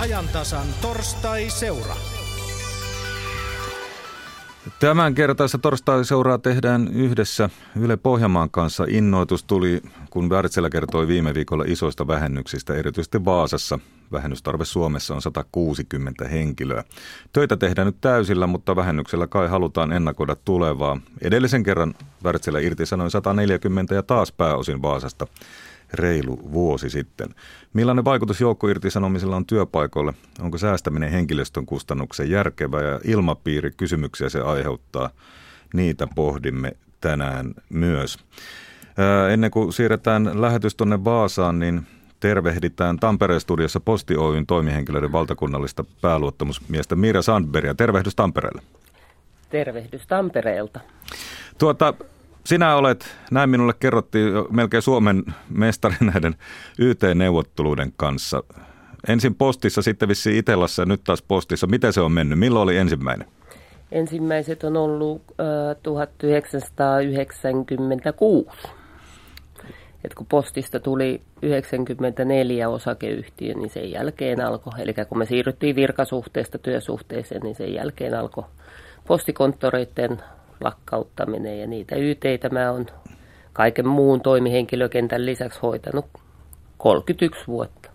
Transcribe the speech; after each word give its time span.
ajantasan 0.00 0.66
torstai-seura. 0.82 1.96
Tämän 4.78 5.14
kertaista 5.14 5.58
torstai-seuraa 5.58 6.38
tehdään 6.38 6.88
yhdessä 6.88 7.50
Yle 7.80 7.96
Pohjanmaan 7.96 8.50
kanssa. 8.50 8.84
Innoitus 8.88 9.44
tuli, 9.44 9.82
kun 10.10 10.30
Wärtsilä 10.30 10.70
kertoi 10.70 11.08
viime 11.08 11.34
viikolla 11.34 11.64
isoista 11.66 12.06
vähennyksistä, 12.06 12.74
erityisesti 12.74 13.24
Vaasassa. 13.24 13.78
Vähennystarve 14.12 14.64
Suomessa 14.64 15.14
on 15.14 15.22
160 15.22 16.28
henkilöä. 16.28 16.84
Töitä 17.32 17.56
tehdään 17.56 17.86
nyt 17.86 18.00
täysillä, 18.00 18.46
mutta 18.46 18.76
vähennyksellä 18.76 19.26
kai 19.26 19.48
halutaan 19.48 19.92
ennakoida 19.92 20.36
tulevaa. 20.44 21.00
Edellisen 21.22 21.62
kerran 21.62 21.94
Wärtsilä 22.24 22.60
irtisanoi 22.60 23.10
140 23.10 23.94
ja 23.94 24.02
taas 24.02 24.32
pääosin 24.32 24.82
Vaasasta 24.82 25.26
reilu 25.94 26.52
vuosi 26.52 26.90
sitten. 26.90 27.28
Millainen 27.72 28.04
vaikutus 28.04 28.40
joukkoirtisanomisella 28.40 29.36
on 29.36 29.46
työpaikoille? 29.46 30.14
Onko 30.40 30.58
säästäminen 30.58 31.10
henkilöstön 31.10 31.66
kustannuksen 31.66 32.30
järkevä 32.30 32.82
ja 32.82 33.00
ilmapiiri 33.04 33.70
kysymyksiä 33.70 34.28
se 34.28 34.40
aiheuttaa? 34.40 35.10
Niitä 35.74 36.08
pohdimme 36.14 36.72
tänään 37.00 37.54
myös. 37.68 38.18
Ää, 38.98 39.28
ennen 39.28 39.50
kuin 39.50 39.72
siirretään 39.72 40.40
lähetys 40.40 40.74
tuonne 40.74 41.04
Vaasaan, 41.04 41.58
niin 41.58 41.86
tervehditään 42.20 42.98
Tampereen 42.98 43.40
studiossa 43.40 43.80
Posti 43.80 44.16
Oyn 44.16 44.46
toimihenkilöiden 44.46 45.12
valtakunnallista 45.12 45.84
pääluottamusmiestä 46.00 46.96
Mira 46.96 47.22
Sandbergia. 47.22 47.74
Tervehdys 47.74 48.14
Tampereelle. 48.14 48.62
Tervehdys 49.50 50.06
Tampereelta. 50.06 50.80
Tuota, 51.58 51.94
sinä 52.44 52.76
olet, 52.76 53.16
näin 53.30 53.50
minulle 53.50 53.72
kerrottiin, 53.80 54.32
melkein 54.50 54.82
Suomen 54.82 55.24
mestari 55.48 55.96
näiden 56.12 56.34
YT-neuvotteluiden 56.78 57.92
kanssa. 57.96 58.42
Ensin 59.08 59.34
postissa, 59.34 59.82
sitten 59.82 60.08
vissiin 60.08 60.36
Itellassa 60.36 60.82
ja 60.82 60.86
nyt 60.86 61.04
taas 61.04 61.22
postissa. 61.22 61.66
Miten 61.66 61.92
se 61.92 62.00
on 62.00 62.12
mennyt? 62.12 62.38
Milloin 62.38 62.62
oli 62.62 62.76
ensimmäinen? 62.76 63.26
Ensimmäiset 63.92 64.64
on 64.64 64.76
ollut 64.76 65.22
äh, 65.30 65.36
1996. 65.82 68.50
Et 70.04 70.14
kun 70.14 70.26
postista 70.26 70.80
tuli 70.80 71.22
94 71.42 72.68
osakeyhtiö, 72.68 73.54
niin 73.54 73.70
sen 73.70 73.90
jälkeen 73.90 74.40
alkoi, 74.40 74.72
eli 74.78 74.94
kun 75.08 75.18
me 75.18 75.26
siirryttiin 75.26 75.76
virkasuhteesta 75.76 76.58
työsuhteeseen, 76.58 77.42
niin 77.42 77.54
sen 77.54 77.74
jälkeen 77.74 78.14
alkoi 78.14 78.44
postikonttoreiden 79.06 80.22
lakkauttaminen 80.60 81.60
ja 81.60 81.66
niitä 81.66 81.96
YTitä 81.96 82.48
mä 82.48 82.70
oon 82.70 82.86
kaiken 83.52 83.88
muun 83.88 84.20
toimihenkilökentän 84.20 85.26
lisäksi 85.26 85.60
hoitanut 85.62 86.06
31 86.78 87.46
vuotta. 87.46 87.90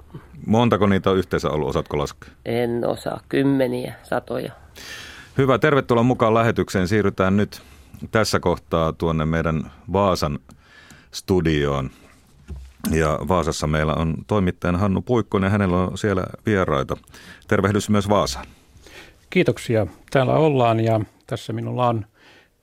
Montako 0.45 0.87
niitä 0.87 1.09
on 1.09 1.17
yhteensä 1.17 1.49
ollut, 1.49 1.69
osaatko 1.69 1.97
laskea? 1.97 2.29
En 2.45 2.87
osaa, 2.87 3.21
kymmeniä, 3.29 3.93
satoja. 4.03 4.51
Hyvä, 5.37 5.57
tervetuloa 5.57 6.03
mukaan 6.03 6.33
lähetykseen. 6.33 6.87
Siirrytään 6.87 7.37
nyt 7.37 7.61
tässä 8.11 8.39
kohtaa 8.39 8.93
tuonne 8.93 9.25
meidän 9.25 9.71
Vaasan 9.93 10.39
studioon. 11.11 11.89
Ja 12.91 13.19
Vaasassa 13.27 13.67
meillä 13.67 13.93
on 13.93 14.15
toimittajan 14.27 14.75
Hannu 14.75 15.01
Puikkonen, 15.01 15.51
hänellä 15.51 15.77
on 15.77 15.97
siellä 15.97 16.23
vieraita. 16.45 16.97
Tervehdys 17.47 17.89
myös 17.89 18.09
Vaasaan. 18.09 18.45
Kiitoksia. 19.29 19.87
Täällä 20.11 20.33
ollaan 20.33 20.79
ja 20.79 20.99
tässä 21.27 21.53
minulla 21.53 21.87
on 21.87 22.05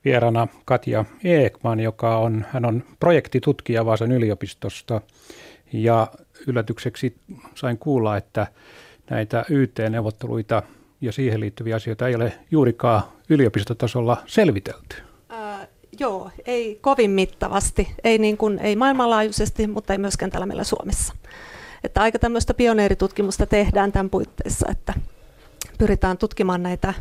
vierana 0.05 0.47
Katja 0.65 1.05
Eekman, 1.23 1.79
joka 1.79 2.17
on, 2.17 2.45
hän 2.51 2.65
on 2.65 2.83
projektitutkija 2.99 3.85
Vaasan 3.85 4.11
yliopistosta 4.11 5.01
ja 5.73 6.07
yllätykseksi 6.47 7.15
sain 7.55 7.77
kuulla, 7.77 8.17
että 8.17 8.47
näitä 9.09 9.45
YT-neuvotteluita 9.49 10.63
ja 11.01 11.11
siihen 11.11 11.39
liittyviä 11.39 11.75
asioita 11.75 12.07
ei 12.07 12.15
ole 12.15 12.33
juurikaan 12.51 13.03
yliopistotasolla 13.29 14.17
selvitelty. 14.25 14.95
Äh, 15.31 15.67
joo, 15.99 16.31
ei 16.45 16.77
kovin 16.81 17.11
mittavasti, 17.11 17.95
ei, 18.03 18.17
niin 18.17 18.37
kuin, 18.37 18.59
ei 18.59 18.75
maailmanlaajuisesti, 18.75 19.67
mutta 19.67 19.93
ei 19.93 19.99
myöskään 19.99 20.31
täällä 20.31 20.45
meillä 20.45 20.63
Suomessa. 20.63 21.13
Että 21.83 22.01
aika 22.01 22.19
tämmöistä 22.19 22.53
pioneeritutkimusta 22.53 23.45
tehdään 23.45 23.91
tämän 23.91 24.09
puitteissa, 24.09 24.67
että 24.71 24.93
pyritään 25.77 26.17
tutkimaan 26.17 26.63
näitä 26.63 26.93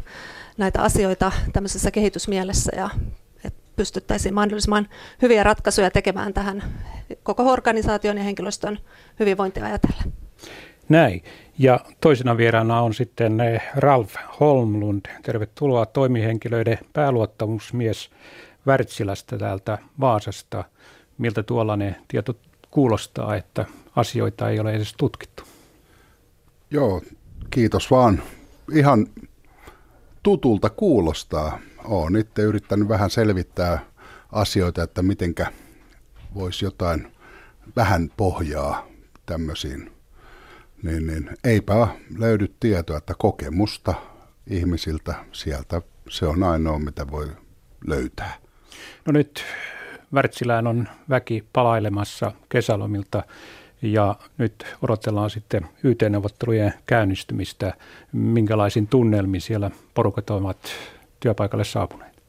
näitä 0.59 0.83
asioita 0.83 1.33
tämmöisessä 1.53 1.91
kehitysmielessä 1.91 2.73
ja 2.77 2.91
että 3.45 3.63
pystyttäisiin 3.77 4.35
mahdollisimman 4.35 4.89
hyviä 5.23 5.43
ratkaisuja 5.43 5.91
tekemään 5.91 6.35
tähän 6.35 6.63
koko 7.23 7.53
organisaation 7.53 8.19
ja 8.19 8.25
henkilöstön 8.25 8.79
hyvinvointia 9.21 9.65
ajatellen. 9.65 10.12
Näin. 10.89 11.23
Ja 11.59 11.81
toisena 12.01 12.37
vieraana 12.37 12.81
on 12.81 12.95
sitten 12.95 13.41
eh, 13.41 13.62
Ralf 13.77 14.15
Holmlund. 14.41 15.07
Tervetuloa 15.23 15.87
toimihenkilöiden 15.87 16.79
pääluottamusmies 16.93 18.11
Wärtsilästä 18.67 19.39
täältä 19.39 19.79
Vaasasta. 20.01 20.65
Miltä 21.19 21.43
tuollainen 21.43 21.97
tieto 22.09 22.37
kuulostaa, 22.71 23.37
että 23.37 23.65
asioita 23.97 24.51
ei 24.51 24.61
ole 24.61 24.73
edes 24.73 24.95
tutkittu? 24.97 25.43
Joo, 26.71 27.03
kiitos 27.51 27.91
vaan. 27.91 28.23
Ihan 28.73 29.07
tutulta 30.22 30.71
kuulostaa. 30.71 31.59
Olen 31.84 32.16
itse 32.16 32.43
yrittänyt 32.43 32.88
vähän 32.88 33.10
selvittää 33.10 33.78
asioita, 34.33 34.83
että 34.83 35.03
mitenkä 35.03 35.53
voisi 36.34 36.65
jotain 36.65 37.12
vähän 37.77 38.10
pohjaa 38.16 38.87
tämmöisiin. 39.27 39.93
Niin, 40.82 41.06
niin 41.06 41.31
eipä 41.44 41.88
löydy 42.19 42.55
tietoa, 42.61 42.99
että 42.99 43.15
kokemusta 43.19 43.94
ihmisiltä 44.47 45.15
sieltä 45.32 45.82
se 46.09 46.27
on 46.27 46.43
ainoa, 46.43 46.78
mitä 46.78 47.11
voi 47.11 47.28
löytää. 47.87 48.34
No 49.06 49.12
nyt 49.12 49.44
Wärtsilään 50.15 50.66
on 50.66 50.88
väki 51.09 51.44
palailemassa 51.53 52.32
kesälomilta 52.49 53.22
ja 53.82 54.16
nyt 54.38 54.65
odotellaan 54.82 55.31
sitten 55.31 55.69
YT-neuvottelujen 55.84 56.75
käynnistymistä. 56.87 57.75
Minkälaisin 58.12 58.87
tunnelmin 58.87 59.41
siellä 59.41 59.70
porukat 59.94 60.31
ovat 60.31 60.59
työpaikalle 61.20 61.65
saapuneet? 61.65 62.22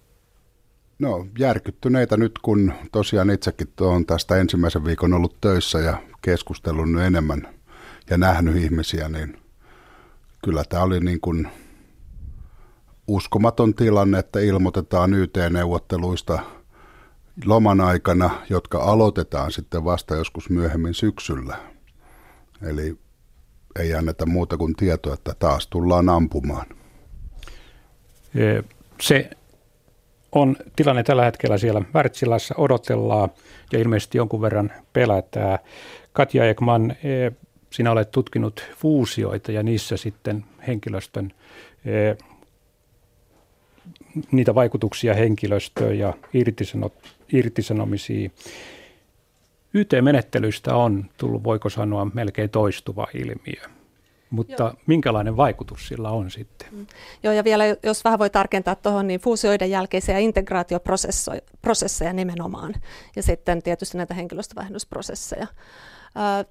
No 1.00 1.28
järkyttyneitä 1.40 2.18
nyt, 2.18 2.40
kun 2.42 2.74
tosiaan 2.92 3.30
itsekin 3.30 3.68
olen 3.82 4.06
tästä 4.06 4.36
ensimmäisen 4.38 4.86
viikon 4.86 5.14
ollut 5.14 5.38
töissä 5.42 5.80
ja 5.80 5.98
keskustellut 6.22 7.00
enemmän 7.06 7.48
ja 8.10 8.18
nähnyt 8.18 8.56
ihmisiä, 8.56 9.10
niin 9.10 9.38
kyllä 10.44 10.64
tämä 10.70 10.84
oli 10.84 11.00
niin 11.00 11.22
kuin 11.22 11.48
uskomaton 13.08 13.74
tilanne, 13.74 14.20
että 14.20 14.40
ilmoitetaan 14.40 15.14
YT-neuvotteluista– 15.14 16.40
loman 17.46 17.82
aikana, 17.82 18.30
jotka 18.50 18.80
aloitetaan 18.80 19.52
sitten 19.52 19.86
vasta 19.86 20.16
joskus 20.16 20.50
myöhemmin 20.50 20.94
syksyllä. 20.94 21.58
Eli 22.62 22.98
ei 23.80 23.94
anneta 23.94 24.26
muuta 24.26 24.58
kuin 24.58 24.76
tietoa, 24.76 25.14
että 25.14 25.36
taas 25.40 25.68
tullaan 25.68 26.10
ampumaan. 26.10 26.66
Se 29.02 29.30
on 30.32 30.56
tilanne 30.76 31.04
tällä 31.04 31.26
hetkellä 31.26 31.58
siellä 31.58 31.82
Wärtsilässä, 31.94 32.56
odotellaan 32.58 33.30
ja 33.72 33.80
ilmeisesti 33.80 34.18
jonkun 34.18 34.42
verran 34.42 34.72
pelätään. 34.94 35.60
Katja 36.14 36.50
Ekman, 36.50 36.96
sinä 37.70 37.92
olet 37.92 38.12
tutkinut 38.12 38.64
fuusioita 38.78 39.52
ja 39.52 39.64
niissä 39.64 39.98
sitten 39.98 40.46
henkilöstön 40.68 41.34
niitä 44.32 44.56
vaikutuksia 44.56 45.14
henkilöstöön 45.14 46.00
ja 46.00 46.14
irtisanot, 46.34 46.94
irtisanomisiin. 47.34 48.32
YT-menettelystä 49.74 50.76
on 50.76 51.06
tullut, 51.18 51.44
voiko 51.44 51.70
sanoa, 51.70 52.08
melkein 52.14 52.50
toistuva 52.50 53.08
ilmiö. 53.14 53.70
Mutta 54.30 54.64
Joo. 54.64 54.74
minkälainen 54.88 55.38
vaikutus 55.38 55.88
sillä 55.88 56.10
on 56.10 56.32
sitten? 56.32 56.68
Mm. 56.72 56.86
Joo, 57.24 57.34
ja 57.34 57.44
vielä 57.44 57.64
jos 57.84 58.04
vähän 58.04 58.20
voi 58.20 58.30
tarkentaa 58.30 58.76
tuohon, 58.76 59.08
niin 59.08 59.20
fuusioiden 59.20 59.70
jälkeisiä 59.70 60.20
integraatioprosesseja 60.20 62.14
nimenomaan. 62.14 62.74
Ja 63.16 63.24
sitten 63.24 63.64
tietysti 63.64 63.98
näitä 63.98 64.14
henkilöstövähennysprosesseja. 64.14 65.48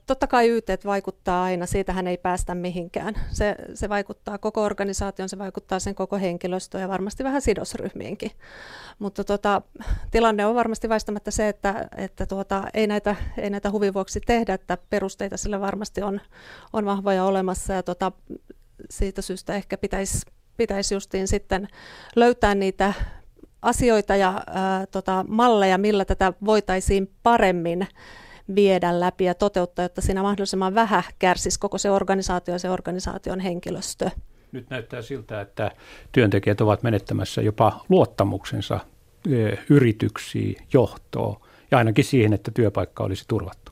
Totta 0.06 0.26
kai 0.26 0.48
YT 0.48 0.66
vaikuttaa 0.84 1.44
aina, 1.44 1.66
siitähän 1.66 2.06
ei 2.06 2.16
päästä 2.16 2.54
mihinkään. 2.54 3.14
Se, 3.30 3.56
se 3.74 3.88
vaikuttaa 3.88 4.38
koko 4.38 4.62
organisaation, 4.62 5.28
se 5.28 5.38
vaikuttaa 5.38 5.78
sen 5.78 5.94
koko 5.94 6.18
henkilöstöön 6.18 6.82
ja 6.82 6.88
varmasti 6.88 7.24
vähän 7.24 7.42
sidosryhmiinkin. 7.42 8.30
Mutta 8.98 9.24
tota, 9.24 9.62
tilanne 10.10 10.46
on 10.46 10.54
varmasti 10.54 10.88
väistämättä 10.88 11.30
se, 11.30 11.48
että, 11.48 11.88
että 11.96 12.26
tuota, 12.26 12.64
ei, 12.74 12.86
näitä, 12.86 13.16
ei 13.38 13.50
näitä 13.50 13.70
huvin 13.70 13.94
vuoksi 13.94 14.20
tehdä, 14.20 14.54
että 14.54 14.78
perusteita 14.90 15.36
sillä 15.36 15.60
varmasti 15.60 16.02
on, 16.02 16.20
on 16.72 16.84
vahvoja 16.84 17.24
olemassa 17.24 17.72
ja 17.72 17.82
tota, 17.82 18.12
siitä 18.90 19.22
syystä 19.22 19.54
ehkä 19.54 19.78
pitäisi 19.78 20.20
pitäisi 20.56 20.94
justiin 20.94 21.28
sitten 21.28 21.68
löytää 22.16 22.54
niitä 22.54 22.92
asioita 23.62 24.16
ja 24.16 24.42
ää, 24.46 24.86
tota, 24.86 25.24
malleja, 25.28 25.78
millä 25.78 26.04
tätä 26.04 26.32
voitaisiin 26.44 27.10
paremmin 27.22 27.86
viedä 28.54 29.00
läpi 29.00 29.24
ja 29.24 29.34
toteuttaa, 29.34 29.84
jotta 29.84 30.00
siinä 30.00 30.22
mahdollisimman 30.22 30.74
vähän 30.74 31.02
kärsisi 31.18 31.60
koko 31.60 31.78
se 31.78 31.90
organisaatio 31.90 32.54
ja 32.54 32.58
se 32.58 32.70
organisaation 32.70 33.40
henkilöstö. 33.40 34.10
Nyt 34.52 34.70
näyttää 34.70 35.02
siltä, 35.02 35.40
että 35.40 35.70
työntekijät 36.12 36.60
ovat 36.60 36.82
menettämässä 36.82 37.42
jopa 37.42 37.84
luottamuksensa 37.88 38.80
yrityksiin, 39.70 40.56
johtoon 40.72 41.36
ja 41.70 41.78
ainakin 41.78 42.04
siihen, 42.04 42.32
että 42.32 42.50
työpaikka 42.50 43.04
olisi 43.04 43.24
turvattu. 43.28 43.71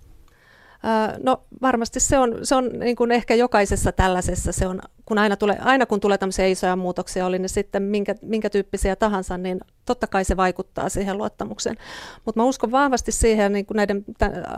No 1.22 1.42
varmasti 1.62 2.00
se 2.00 2.18
on, 2.18 2.38
se 2.42 2.54
on 2.54 2.68
niin 2.78 2.96
kuin 2.96 3.12
ehkä 3.12 3.34
jokaisessa 3.34 3.92
tällaisessa, 3.92 4.52
se 4.52 4.66
on, 4.66 4.80
kun 5.04 5.18
aina, 5.18 5.36
tulee, 5.36 5.58
aina 5.60 5.86
kun 5.86 6.00
tulee 6.00 6.18
tämmöisiä 6.18 6.46
isoja 6.46 6.76
muutoksia, 6.76 7.26
oli 7.26 7.38
ne 7.38 7.48
sitten 7.48 7.82
minkä, 7.82 8.14
minkä 8.22 8.50
tyyppisiä 8.50 8.96
tahansa, 8.96 9.38
niin 9.38 9.60
totta 9.84 10.06
kai 10.06 10.24
se 10.24 10.36
vaikuttaa 10.36 10.88
siihen 10.88 11.18
luottamukseen. 11.18 11.76
Mutta 12.24 12.40
mä 12.40 12.44
uskon 12.44 12.70
vahvasti 12.72 13.12
siihen 13.12 13.52
niin 13.52 13.66
kuin 13.66 13.76
näiden 13.76 14.04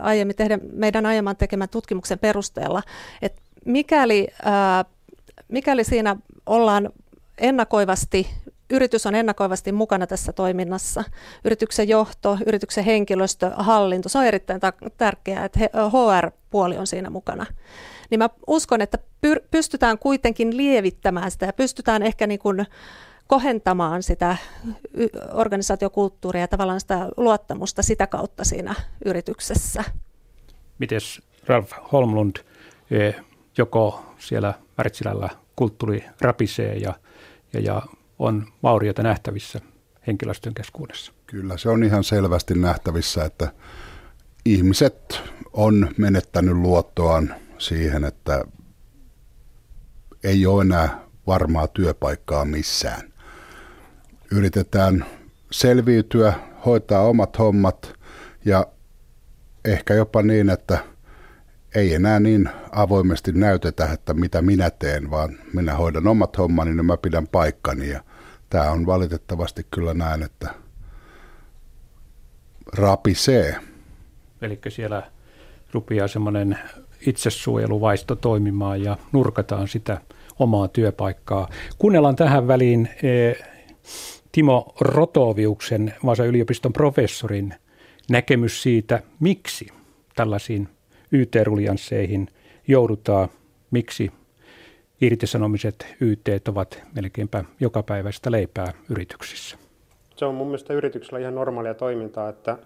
aiemmin 0.01 0.35
tehdä, 0.35 0.59
meidän 0.73 1.05
aiemman 1.05 1.35
tekemän 1.35 1.69
tutkimuksen 1.69 2.19
perusteella, 2.19 2.83
että 3.21 3.41
mikäli, 3.65 4.27
ää, 4.43 4.85
mikäli 5.47 5.83
siinä 5.83 6.15
ollaan 6.45 6.89
ennakoivasti 7.37 8.27
yritys 8.69 9.05
on 9.05 9.15
ennakoivasti 9.15 9.71
mukana 9.71 10.07
tässä 10.07 10.33
toiminnassa. 10.33 11.03
Yrityksen 11.45 11.89
johto, 11.89 12.37
yrityksen 12.45 12.83
henkilöstö, 12.83 13.51
hallinto, 13.55 14.09
se 14.09 14.17
on 14.17 14.25
erittäin 14.25 14.61
tärkeää, 14.97 15.45
että 15.45 15.59
HR-puoli 15.59 16.77
on 16.77 16.87
siinä 16.87 17.09
mukana. 17.09 17.45
Niin 18.09 18.19
mä 18.19 18.29
uskon, 18.47 18.81
että 18.81 18.97
pystytään 19.51 19.99
kuitenkin 19.99 20.57
lievittämään 20.57 21.31
sitä 21.31 21.45
ja 21.45 21.53
pystytään 21.53 22.03
ehkä 22.03 22.27
niin 22.27 22.39
kuin 22.39 22.65
kohentamaan 23.27 24.03
sitä 24.03 24.37
organisaatiokulttuuria 25.33 26.41
ja 26.41 26.47
tavallaan 26.47 26.79
sitä 26.79 27.09
luottamusta 27.17 27.81
sitä 27.81 28.07
kautta 28.07 28.43
siinä 28.43 28.75
yrityksessä. 29.05 29.83
Mites 30.79 31.21
Ralf 31.47 31.71
Holmlund, 31.91 32.35
e, 32.91 33.11
joko 33.57 34.05
siellä 34.17 34.53
Wärtsilällä 34.77 35.29
kulttuuri 35.55 36.05
rapisee 36.21 36.75
ja, 36.75 36.93
ja, 37.53 37.59
ja 37.59 37.81
on 38.19 38.47
vaurioita 38.63 39.03
nähtävissä 39.03 39.61
henkilöstön 40.07 40.53
keskuudessa. 40.53 41.11
Kyllä 41.27 41.57
se 41.57 41.69
on 41.69 41.83
ihan 41.83 42.03
selvästi 42.03 42.55
nähtävissä, 42.55 43.25
että 43.25 43.51
ihmiset 44.45 45.21
on 45.53 45.89
menettänyt 45.97 46.55
luottoaan 46.55 47.35
siihen, 47.57 48.03
että 48.03 48.43
ei 50.23 50.45
ole 50.45 50.61
enää 50.61 51.03
varmaa 51.27 51.67
työpaikkaa 51.67 52.45
missään. 52.45 53.13
Yritetään 54.31 55.05
selviytyä, 55.51 56.33
hoitaa 56.65 57.01
omat 57.01 57.39
hommat 57.39 57.93
ja 58.45 58.67
ehkä 59.65 59.93
jopa 59.93 60.21
niin, 60.21 60.49
että 60.49 60.92
ei 61.75 61.93
enää 61.93 62.19
niin 62.19 62.49
avoimesti 62.71 63.31
näytetä, 63.31 63.91
että 63.93 64.13
mitä 64.13 64.41
minä 64.41 64.69
teen, 64.69 65.11
vaan 65.11 65.37
minä 65.53 65.73
hoidan 65.73 66.07
omat 66.07 66.37
hommani 66.37 66.77
ja 66.77 66.83
mä 66.83 66.97
pidän 66.97 67.27
paikkani 67.27 67.89
ja 67.89 68.03
tämä 68.49 68.71
on 68.71 68.85
valitettavasti 68.85 69.65
kyllä 69.71 69.93
näin, 69.93 70.23
että 70.23 70.49
rapisee. 72.77 73.55
Eli 74.41 74.59
siellä 74.69 75.11
rupeaa 75.71 76.07
semmoinen 76.07 76.59
itsesuojeluvaisto 77.07 78.15
toimimaan 78.15 78.81
ja 78.81 78.97
nurkataan 79.11 79.67
sitä 79.67 80.01
omaa 80.39 80.67
työpaikkaa. 80.67 81.49
Kuunnellaan 81.77 82.15
tähän 82.15 82.47
väliin 82.47 82.89
e, 83.03 83.33
Timo 84.31 84.75
Rotoviuksen 84.79 85.93
Vaasan 86.05 86.27
yliopiston 86.27 86.73
professorin 86.73 87.53
näkemys 88.09 88.63
siitä, 88.63 89.03
miksi 89.19 89.67
tällaisiin 90.15 90.69
YT-ruliansseihin 91.13 92.27
joudutaan, 92.67 93.29
miksi 93.71 94.11
irtisanomiset 95.01 95.95
YT 96.01 96.47
ovat 96.47 96.83
melkeinpä 96.95 97.43
jokapäiväistä 97.59 98.31
leipää 98.31 98.73
yrityksissä. 98.89 99.57
Se 100.15 100.25
on 100.25 100.35
mun 100.35 100.47
mielestä 100.47 100.73
yrityksellä 100.73 101.19
ihan 101.19 101.35
normaalia 101.35 101.73
toimintaa, 101.73 102.29
että 102.29 102.57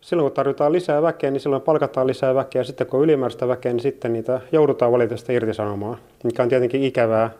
silloin 0.00 0.24
kun 0.24 0.36
tarvitaan 0.36 0.72
lisää 0.72 1.02
väkeä, 1.02 1.30
niin 1.30 1.40
silloin 1.40 1.62
palkataan 1.62 2.06
lisää 2.06 2.34
väkeä. 2.34 2.64
Sitten 2.64 2.86
kun 2.86 2.98
on 2.98 3.04
ylimääräistä 3.04 3.48
väkeä, 3.48 3.72
niin 3.72 3.82
sitten 3.82 4.12
niitä 4.12 4.40
joudutaan 4.52 4.92
valitettavasti 4.92 5.34
irtisanomaan, 5.34 5.98
mikä 6.24 6.42
on 6.42 6.48
tietenkin 6.48 6.82
ikävää 6.82 7.30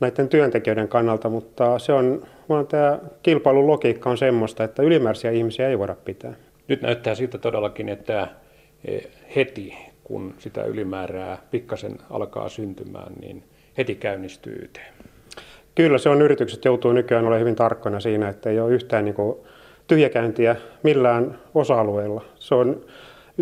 näiden 0.00 0.28
työntekijöiden 0.28 0.88
kannalta, 0.88 1.28
mutta 1.28 1.78
se 1.78 1.92
on, 1.92 2.26
vaan 2.48 2.66
tämä 2.66 2.98
kilpailun 3.22 3.66
logiikka 3.66 4.10
on 4.10 4.18
semmoista, 4.18 4.64
että 4.64 4.82
ylimääräisiä 4.82 5.30
ihmisiä 5.30 5.68
ei 5.68 5.78
voida 5.78 5.96
pitää. 6.04 6.34
Nyt 6.68 6.82
näyttää 6.82 7.14
siltä 7.14 7.38
todellakin, 7.38 7.88
että 7.88 8.28
heti 9.36 9.74
kun 10.04 10.34
sitä 10.38 10.64
ylimäärää 10.64 11.38
pikkasen 11.50 11.98
alkaa 12.10 12.48
syntymään, 12.48 13.12
niin 13.20 13.42
heti 13.78 13.94
käynnistyy 13.94 14.52
YT. 14.52 14.80
Kyllä, 15.74 15.98
se 15.98 16.08
on 16.08 16.22
yritykset 16.22 16.64
joutuu 16.64 16.92
nykyään 16.92 17.24
olemaan 17.24 17.40
hyvin 17.40 17.56
tarkkoina 17.56 18.00
siinä, 18.00 18.28
että 18.28 18.50
ei 18.50 18.60
ole 18.60 18.72
yhtään 18.72 19.04
niin 19.04 19.14
kuin 19.14 19.36
tyhjäkäyntiä 19.86 20.56
millään 20.82 21.38
osa-alueella. 21.54 22.24
Se 22.34 22.54
on, 22.54 22.84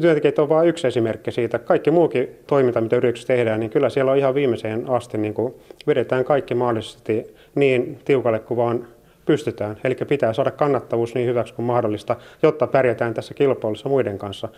työntekijät 0.00 0.38
on 0.38 0.48
vain 0.48 0.68
yksi 0.68 0.86
esimerkki 0.86 1.32
siitä. 1.32 1.58
Kaikki 1.58 1.90
muukin 1.90 2.28
toiminta, 2.46 2.80
mitä 2.80 2.96
yrityksessä 2.96 3.34
tehdään, 3.34 3.60
niin 3.60 3.70
kyllä 3.70 3.88
siellä 3.88 4.12
on 4.12 4.18
ihan 4.18 4.34
viimeiseen 4.34 4.90
asti 4.90 5.18
niin 5.18 5.34
kuin 5.34 5.54
vedetään 5.86 6.24
kaikki 6.24 6.54
mahdollisesti 6.54 7.34
niin 7.54 7.98
tiukalle 8.04 8.38
kuin 8.38 8.58
vaan 8.58 8.88
pystytään. 9.26 9.76
Eli 9.84 9.94
pitää 9.94 10.32
saada 10.32 10.50
kannattavuus 10.50 11.14
niin 11.14 11.28
hyväksi 11.28 11.54
kuin 11.54 11.66
mahdollista, 11.66 12.16
jotta 12.42 12.66
pärjätään 12.66 13.14
tässä 13.14 13.34
kilpailussa 13.34 13.88
muiden 13.88 14.18
kanssa. 14.18 14.48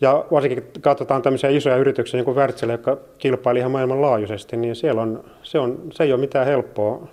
Ja 0.00 0.24
varsinkin 0.30 0.64
katsotaan 0.80 1.22
tämmöisiä 1.22 1.50
isoja 1.50 1.76
yrityksiä, 1.76 2.18
niin 2.18 2.24
kuin 2.24 2.36
Wärtsilä, 2.36 2.72
joka 2.72 2.98
kilpaili 3.18 3.58
ihan 3.58 3.70
maailmanlaajuisesti, 3.70 4.56
niin 4.56 4.76
siellä 4.76 5.02
on, 5.02 5.24
se, 5.42 5.58
on, 5.58 5.78
se 5.92 6.04
ei 6.04 6.12
ole 6.12 6.20
mitään 6.20 6.46
helppoa 6.46 7.08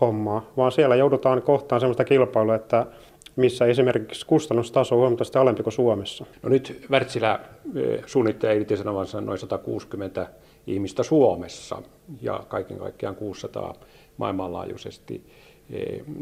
hommaa, 0.00 0.46
vaan 0.56 0.72
siellä 0.72 0.96
joudutaan 0.96 1.42
kohtaan 1.42 1.80
sellaista 1.80 2.04
kilpailua, 2.04 2.54
että 2.54 2.86
missä 3.36 3.66
esimerkiksi 3.66 4.26
kustannustaso 4.26 4.94
on 4.94 4.98
huomattavasti 4.98 5.38
alempi 5.38 5.62
kuin 5.62 5.72
Suomessa. 5.72 6.26
No 6.42 6.48
nyt 6.48 6.86
Wärtsilä 6.90 7.40
suunnittelee 8.06 8.56
irtisanovansa 8.56 9.20
noin 9.20 9.38
160 9.38 10.26
ihmistä 10.66 11.02
Suomessa 11.02 11.82
ja 12.22 12.40
kaiken 12.48 12.78
kaikkiaan 12.78 13.16
600 13.16 13.74
maailmanlaajuisesti. 14.16 15.24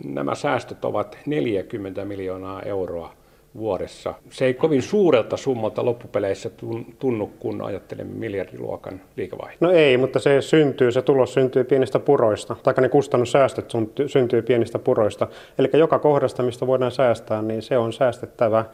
Nämä 0.05 0.35
säästöt 0.35 0.85
ovat 0.85 1.19
40 1.27 2.05
miljoonaa 2.05 2.63
euroa 2.63 3.13
vuodessa. 3.57 4.15
Se 4.31 4.45
ei 4.45 4.55
kovin 4.55 4.83
suurelta 4.83 5.37
summalta 5.37 5.85
loppupeleissä 5.85 6.51
tunnu, 6.99 7.27
kun 7.39 7.63
ajattelemme 7.63 8.15
miljardiluokan 8.15 9.01
liikevaihtoa. 9.17 9.69
No 9.69 9.75
ei, 9.75 9.97
mutta 9.97 10.19
se 10.19 10.41
syntyy, 10.41 10.93
se 10.93 11.03
tulos 11.03 11.35
syntyy 11.35 11.65
pienistä 11.65 11.99
puroista, 11.99 12.57
tai 12.63 12.75
ne 12.81 12.89
kustannussäästöt 12.89 13.73
syntyy 14.07 14.43
pienistä 14.43 14.79
puroista. 14.79 15.29
Eli 15.59 15.71
joka 15.73 15.99
kohdasta, 15.99 16.43
mistä 16.43 16.67
voidaan 16.67 16.91
säästää, 16.91 17.43
niin 17.43 17.63
se 17.63 17.79
on 17.79 17.93
säästettävä, 17.93 18.65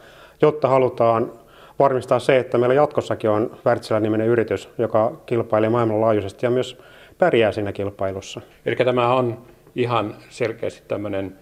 jotta 0.41 0.67
halutaan 0.67 1.31
varmistaa 1.79 2.19
se, 2.19 2.37
että 2.37 2.57
meillä 2.57 2.75
jatkossakin 2.75 3.29
on 3.29 3.57
Wärtsilä-niminen 3.65 4.27
yritys, 4.27 4.69
joka 4.77 5.21
kilpailee 5.25 5.69
maailmanlaajuisesti 5.69 6.45
ja 6.45 6.49
myös 6.49 6.77
pärjää 7.17 7.51
siinä 7.51 7.71
kilpailussa. 7.71 8.41
Eli 8.65 8.75
tämä 8.75 9.13
on 9.13 9.37
ihan 9.75 10.15
selkeästi 10.29 10.83
tämmöinen 10.87 11.35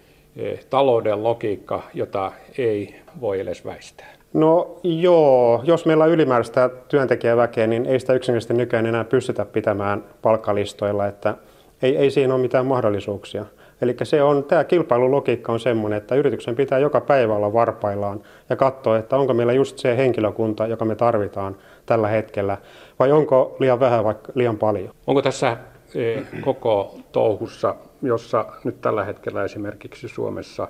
talouden 0.70 1.22
logiikka, 1.22 1.82
jota 1.94 2.32
ei 2.58 2.94
voi 3.20 3.40
edes 3.40 3.64
väistää? 3.64 4.18
No 4.32 4.78
joo, 4.82 5.60
jos 5.64 5.86
meillä 5.86 6.04
on 6.04 6.10
ylimääräistä 6.10 6.70
työntekijäväkeä, 6.88 7.66
niin 7.66 7.86
ei 7.86 8.00
sitä 8.00 8.12
yksinkertaisesti 8.12 8.54
nykyään 8.54 8.86
enää 8.86 9.04
pystytä 9.04 9.44
pitämään 9.44 10.04
palkkalistoilla, 10.22 11.06
että 11.06 11.34
ei, 11.82 11.96
ei 11.96 12.10
siinä 12.10 12.34
ole 12.34 12.42
mitään 12.42 12.66
mahdollisuuksia. 12.66 13.44
Eli 13.80 13.96
se 14.02 14.22
on, 14.22 14.44
tämä 14.44 14.64
kilpailulogiikka 14.64 15.52
on 15.52 15.60
semmoinen, 15.60 15.96
että 15.96 16.14
yrityksen 16.14 16.56
pitää 16.56 16.78
joka 16.78 17.00
päivä 17.00 17.34
olla 17.34 17.52
varpaillaan 17.52 18.20
ja 18.50 18.56
katsoa, 18.56 18.98
että 18.98 19.16
onko 19.16 19.34
meillä 19.34 19.52
just 19.52 19.78
se 19.78 19.96
henkilökunta, 19.96 20.66
joka 20.66 20.84
me 20.84 20.94
tarvitaan 20.94 21.56
tällä 21.86 22.08
hetkellä, 22.08 22.56
vai 22.98 23.12
onko 23.12 23.56
liian 23.58 23.80
vähän 23.80 24.04
vai 24.04 24.14
liian 24.34 24.58
paljon. 24.58 24.90
Onko 25.06 25.22
tässä 25.22 25.56
eh, 25.94 26.22
koko 26.40 26.94
touhussa 27.12 27.74
jossa 28.02 28.46
nyt 28.64 28.80
tällä 28.80 29.04
hetkellä 29.04 29.44
esimerkiksi 29.44 30.08
Suomessa 30.08 30.68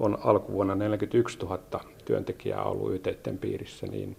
on 0.00 0.18
alkuvuonna 0.24 0.74
41 0.74 1.38
000 1.38 1.58
työntekijää 2.04 2.62
ollut 2.62 2.92
YTTn 2.94 3.38
piirissä, 3.38 3.86
niin 3.86 4.16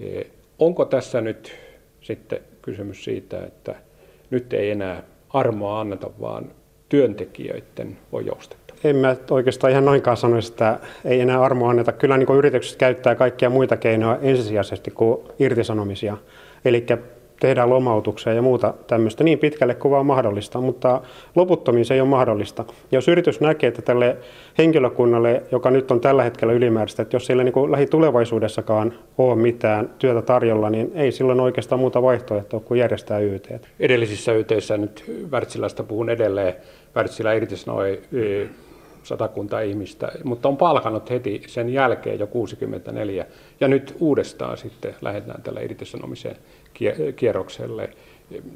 e, 0.00 0.22
onko 0.58 0.84
tässä 0.84 1.20
nyt 1.20 1.52
sitten 2.00 2.40
kysymys 2.62 3.04
siitä, 3.04 3.44
että 3.44 3.74
nyt 4.30 4.52
ei 4.52 4.70
enää 4.70 5.02
armoa 5.28 5.80
anneta, 5.80 6.10
vaan 6.20 6.50
työntekijöiden 6.88 7.98
voi 8.12 8.26
joustetta? 8.26 8.74
En 8.84 8.96
mä 8.96 9.16
oikeastaan 9.30 9.70
ihan 9.70 9.84
noinkaan 9.84 10.16
sanoisi, 10.16 10.52
että 10.52 10.80
ei 11.04 11.20
enää 11.20 11.42
armoa 11.42 11.70
anneta. 11.70 11.92
Kyllä 11.92 12.16
niin 12.16 12.36
yritykset 12.38 12.78
käyttää 12.78 13.14
kaikkia 13.14 13.50
muita 13.50 13.76
keinoja 13.76 14.18
ensisijaisesti 14.22 14.90
kuin 14.90 15.28
irtisanomisia. 15.38 16.16
Eli 16.64 16.86
tehdään 17.42 17.70
lomautuksia 17.70 18.32
ja 18.32 18.42
muuta 18.42 18.74
tämmöistä 18.86 19.24
niin 19.24 19.38
pitkälle 19.38 19.74
kuin 19.74 19.92
vaan 19.92 20.06
mahdollista, 20.06 20.60
mutta 20.60 21.00
loputtomiin 21.34 21.84
se 21.84 21.94
ei 21.94 22.00
ole 22.00 22.08
mahdollista. 22.08 22.64
Jos 22.92 23.08
yritys 23.08 23.40
näkee, 23.40 23.68
että 23.68 23.82
tälle 23.82 24.16
henkilökunnalle, 24.58 25.42
joka 25.52 25.70
nyt 25.70 25.90
on 25.90 26.00
tällä 26.00 26.22
hetkellä 26.22 26.52
ylimääräistä, 26.52 27.02
että 27.02 27.16
jos 27.16 27.26
siellä 27.26 27.44
niin 27.44 27.72
lähitulevaisuudessakaan 27.72 28.94
ole 29.18 29.36
mitään 29.36 29.90
työtä 29.98 30.22
tarjolla, 30.22 30.70
niin 30.70 30.92
ei 30.94 31.12
silloin 31.12 31.40
oikeastaan 31.40 31.78
muuta 31.78 32.02
vaihtoehtoa 32.02 32.60
kuin 32.60 32.80
järjestää 32.80 33.18
YT. 33.18 33.48
Edellisissä 33.80 34.32
YTissä 34.32 34.76
nyt 34.76 35.04
Wärtsilästä 35.30 35.82
puhun 35.82 36.10
edelleen. 36.10 36.54
Wärtsilä 36.96 37.32
irtisanoi 37.32 38.02
satakunta 39.02 39.60
ihmistä, 39.60 40.12
mutta 40.24 40.48
on 40.48 40.56
palkannut 40.56 41.10
heti 41.10 41.42
sen 41.46 41.68
jälkeen 41.68 42.18
jo 42.18 42.26
64 42.26 43.26
ja 43.60 43.68
nyt 43.68 43.96
uudestaan 44.00 44.58
sitten 44.58 44.94
lähdetään 45.00 45.42
tällä 45.42 45.60
irtisanomiseen 45.60 46.36
kierrokselle. 47.16 47.90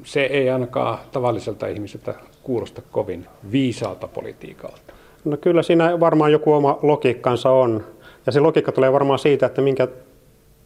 Se 0.03 0.21
ei 0.21 0.49
ainakaan 0.49 0.97
tavalliselta 1.11 1.67
ihmiseltä 1.67 2.13
kuulosta 2.43 2.81
kovin 2.91 3.25
viisaalta 3.51 4.07
politiikalta. 4.07 4.93
No 5.25 5.37
kyllä 5.37 5.63
siinä 5.63 5.99
varmaan 5.99 6.31
joku 6.31 6.53
oma 6.53 6.79
logiikkansa 6.81 7.49
on. 7.49 7.83
Ja 8.25 8.31
se 8.31 8.39
logiikka 8.39 8.71
tulee 8.71 8.93
varmaan 8.93 9.19
siitä, 9.19 9.45
että 9.45 9.61
minkä 9.61 9.87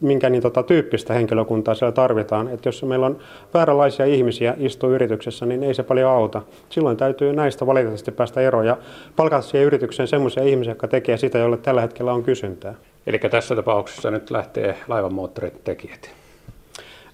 minkä 0.02 0.30
niin 0.30 0.42
tota, 0.42 0.64
tyyppistä 0.64 1.14
henkilökuntaa 1.14 1.76
siellä 1.76 1.92
tarvitaan. 1.92 2.48
Että 2.48 2.68
jos 2.70 2.84
meillä 2.84 3.06
on 3.06 3.20
vääränlaisia 3.54 4.06
ihmisiä 4.06 4.56
istuu 4.58 4.90
yrityksessä, 4.90 5.46
niin 5.46 5.64
ei 5.64 5.74
se 5.74 5.84
paljon 5.84 6.10
auta. 6.10 6.42
Silloin 6.70 6.98
täytyy 6.98 7.34
näistä 7.34 7.68
valitettavasti 7.68 8.12
päästä 8.12 8.42
eroon 8.42 8.66
ja 8.66 8.78
palkata 9.16 9.42
siihen 9.42 9.68
yritykseen 9.68 10.08
sellaisia 10.08 10.44
ihmisiä, 10.44 10.72
jotka 10.72 10.88
tekee 10.88 11.18
sitä, 11.18 11.38
jolle 11.38 11.58
tällä 11.58 11.82
hetkellä 11.82 12.14
on 12.14 12.24
kysyntää. 12.24 12.76
Eli 13.08 13.20
tässä 13.20 13.56
tapauksessa 13.56 14.12
nyt 14.12 14.32
lähtee 14.32 14.78
laivanmoottorit 14.88 15.64
tekijät. 15.64 16.21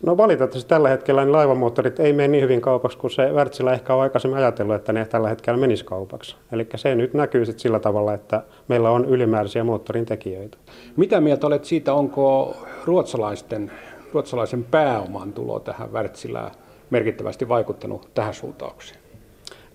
No 0.05 0.17
valitettavasti 0.17 0.69
tällä 0.69 0.89
hetkellä 0.89 1.25
niin 1.25 1.31
laivamoottorit 1.31 1.99
ei 1.99 2.13
mene 2.13 2.27
niin 2.27 2.43
hyvin 2.43 2.61
kaupaksi 2.61 2.97
kuin 2.97 3.11
se 3.11 3.31
Wärtsilä 3.31 3.73
ehkä 3.73 3.93
on 3.93 4.01
aikaisemmin 4.01 4.37
ajatellut, 4.37 4.75
että 4.75 4.93
ne 4.93 5.05
tällä 5.05 5.29
hetkellä 5.29 5.59
menisi 5.59 5.85
kaupaksi. 5.85 6.35
Eli 6.51 6.67
se 6.75 6.95
nyt 6.95 7.13
näkyy 7.13 7.45
sitten 7.45 7.61
sillä 7.61 7.79
tavalla, 7.79 8.13
että 8.13 8.43
meillä 8.67 8.89
on 8.89 9.05
ylimääräisiä 9.05 9.63
moottorin 9.63 10.05
tekijöitä. 10.05 10.57
Mitä 10.95 11.21
mieltä 11.21 11.47
olet 11.47 11.65
siitä, 11.65 11.93
onko 11.93 12.55
ruotsalaisten, 12.85 13.71
ruotsalaisen 14.13 14.63
pääoman 14.63 15.33
tulo 15.33 15.59
tähän 15.59 15.93
Wärtsilään 15.93 16.51
merkittävästi 16.89 17.49
vaikuttanut 17.49 18.09
tähän 18.13 18.33
suuntaukseen? 18.33 18.99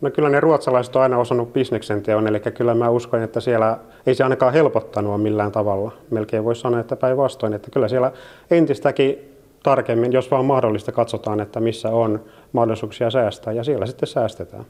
No 0.00 0.10
kyllä 0.10 0.28
ne 0.28 0.40
ruotsalaiset 0.40 0.96
on 0.96 1.02
aina 1.02 1.18
osannut 1.18 1.52
bisneksen 1.52 2.02
teon, 2.02 2.26
eli 2.26 2.40
kyllä 2.40 2.74
mä 2.74 2.90
uskon, 2.90 3.22
että 3.22 3.40
siellä 3.40 3.78
ei 4.06 4.14
se 4.14 4.24
ainakaan 4.24 4.52
helpottanut 4.52 5.22
millään 5.22 5.52
tavalla. 5.52 5.92
Melkein 6.10 6.44
voisi 6.44 6.60
sanoa, 6.60 6.80
että 6.80 6.96
päinvastoin, 6.96 7.52
että 7.52 7.70
kyllä 7.70 7.88
siellä 7.88 8.12
entistäkin 8.50 9.31
tarkemmin, 9.62 10.12
jos 10.12 10.30
vaan 10.30 10.44
mahdollista, 10.44 10.92
katsotaan, 10.92 11.40
että 11.40 11.60
missä 11.60 11.88
on 11.88 12.24
mahdollisuuksia 12.52 13.10
säästää 13.10 13.52
ja 13.52 13.64
siellä 13.64 13.86
sitten 13.86 14.08
säästetään. 14.08 14.64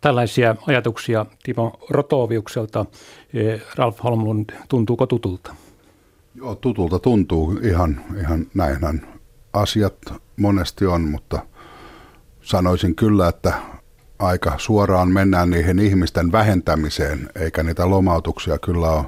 Tällaisia 0.00 0.56
ajatuksia 0.66 1.26
Timo 1.42 1.72
Rotoviukselta. 1.90 2.86
E, 3.34 3.58
Ralf 3.76 4.02
Holmlund, 4.04 4.50
tuntuuko 4.68 5.06
tutulta? 5.06 5.54
Joo, 6.34 6.54
tutulta 6.54 6.98
tuntuu. 6.98 7.52
Ihan, 7.62 8.04
ihan 8.20 8.46
näinhän 8.54 9.06
asiat 9.52 9.96
monesti 10.36 10.86
on, 10.86 11.00
mutta 11.00 11.38
sanoisin 12.42 12.94
kyllä, 12.94 13.28
että 13.28 13.52
aika 14.18 14.52
suoraan 14.56 15.08
mennään 15.08 15.50
niihin 15.50 15.78
ihmisten 15.78 16.32
vähentämiseen, 16.32 17.30
eikä 17.34 17.62
niitä 17.62 17.90
lomautuksia 17.90 18.58
kyllä 18.58 18.90
ole 18.90 19.04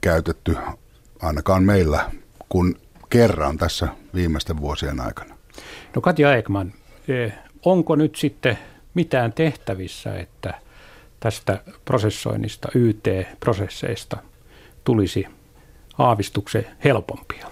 käytetty 0.00 0.56
ainakaan 1.22 1.64
meillä 1.64 2.10
kuin 2.48 2.76
kerran 3.10 3.58
tässä 3.58 3.88
viimeisten 4.14 4.60
vuosien 4.60 5.00
aikana. 5.00 5.36
No 5.94 6.00
Katja 6.00 6.36
Ekman, 6.36 6.72
e, 7.08 7.28
onko 7.64 7.96
nyt 7.96 8.16
sitten 8.16 8.58
mitään 8.94 9.32
tehtävissä, 9.32 10.14
että 10.14 10.54
tästä 11.20 11.60
prosessoinnista, 11.84 12.68
YT-prosesseista 12.74 14.16
tulisi 14.84 15.26
aavistuksen 15.98 16.66
helpompia? 16.84 17.46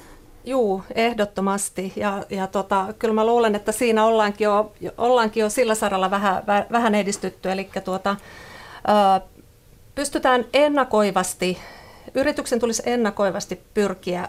Juu, 0.45 0.83
ehdottomasti. 0.95 1.93
Ja, 1.97 2.25
ja 2.31 2.47
tota, 2.47 2.87
kyllä 2.99 3.15
mä 3.15 3.27
luulen, 3.27 3.55
että 3.55 3.73
siinä 3.73 4.05
ollaankin 4.05 4.45
jo, 4.45 4.73
ollaankin 4.99 5.41
jo 5.41 5.49
sillä 5.49 5.75
saralla 5.75 6.11
vähän, 6.11 6.43
vähän 6.73 6.95
edistytty. 6.95 7.51
Eli 7.51 7.71
tuota, 7.85 8.17
pystytään 9.95 10.45
ennakoivasti, 10.53 11.59
yrityksen 12.15 12.61
tulisi 12.61 12.83
ennakoivasti 12.87 13.61
pyrkiä 13.75 14.29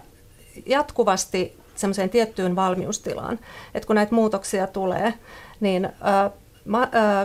jatkuvasti 0.65 1.57
semmoiseen 1.75 2.09
tiettyyn 2.09 2.55
valmiustilaan, 2.55 3.39
että 3.74 3.88
kun 3.88 3.95
näitä 3.95 4.15
muutoksia 4.15 4.67
tulee, 4.67 5.13
niin 5.59 5.89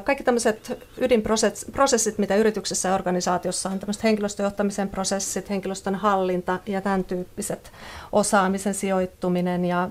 kaikki 0.04 0.24
tämmöiset 0.24 0.78
ydinprosessit, 0.98 2.18
mitä 2.18 2.36
yrityksessä 2.36 2.88
ja 2.88 2.94
organisaatiossa 2.94 3.68
on, 3.68 3.78
tämmöiset 3.78 4.04
henkilöstöjohtamisen 4.04 4.88
prosessit, 4.88 5.50
henkilöstön 5.50 5.94
hallinta 5.94 6.58
ja 6.66 6.80
tämän 6.80 7.04
tyyppiset 7.04 7.72
osaamisen 8.12 8.74
sijoittuminen 8.74 9.64
ja 9.64 9.90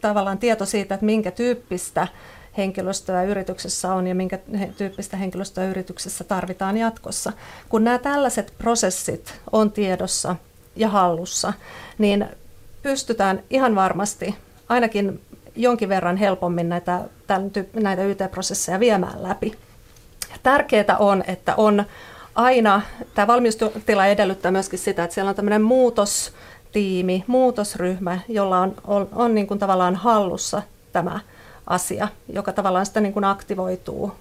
tavallaan 0.00 0.38
tieto 0.38 0.66
siitä, 0.66 0.94
että 0.94 1.06
minkä 1.06 1.30
tyyppistä 1.30 2.08
henkilöstöä 2.56 3.22
yrityksessä 3.22 3.92
on 3.94 4.06
ja 4.06 4.14
minkä 4.14 4.38
tyyppistä 4.76 5.16
henkilöstöä 5.16 5.64
yrityksessä 5.64 6.24
tarvitaan 6.24 6.76
jatkossa. 6.76 7.32
Kun 7.68 7.84
nämä 7.84 7.98
tällaiset 7.98 8.54
prosessit 8.58 9.34
on 9.52 9.72
tiedossa 9.72 10.36
ja 10.76 10.88
hallussa, 10.88 11.52
niin 11.98 12.26
pystytään 12.82 13.42
ihan 13.50 13.74
varmasti 13.74 14.34
ainakin 14.68 15.20
jonkin 15.56 15.88
verran 15.88 16.16
helpommin 16.16 16.68
näitä, 16.68 17.00
näitä 17.72 18.04
YT-prosesseja 18.04 18.80
viemään 18.80 19.22
läpi. 19.22 19.52
Tärkeää 20.42 20.96
on, 20.98 21.24
että 21.26 21.54
on 21.56 21.84
aina, 22.34 22.82
tämä 23.14 23.26
valmiustila 23.26 24.06
edellyttää 24.06 24.50
myöskin 24.50 24.78
sitä, 24.78 25.04
että 25.04 25.14
siellä 25.14 25.28
on 25.28 25.34
tämmöinen 25.34 25.62
muutostiimi, 25.62 27.24
muutosryhmä, 27.26 28.18
jolla 28.28 28.60
on, 28.60 28.74
on, 28.84 29.08
on 29.12 29.34
niin 29.34 29.46
kuin 29.46 29.58
tavallaan 29.58 29.96
hallussa 29.96 30.62
tämä 30.92 31.20
asia, 31.66 32.08
joka 32.32 32.52
tavallaan 32.52 32.86
sitä 32.86 33.00
niin 33.00 33.12
kuin 33.12 33.24
aktivoituu 33.24 34.12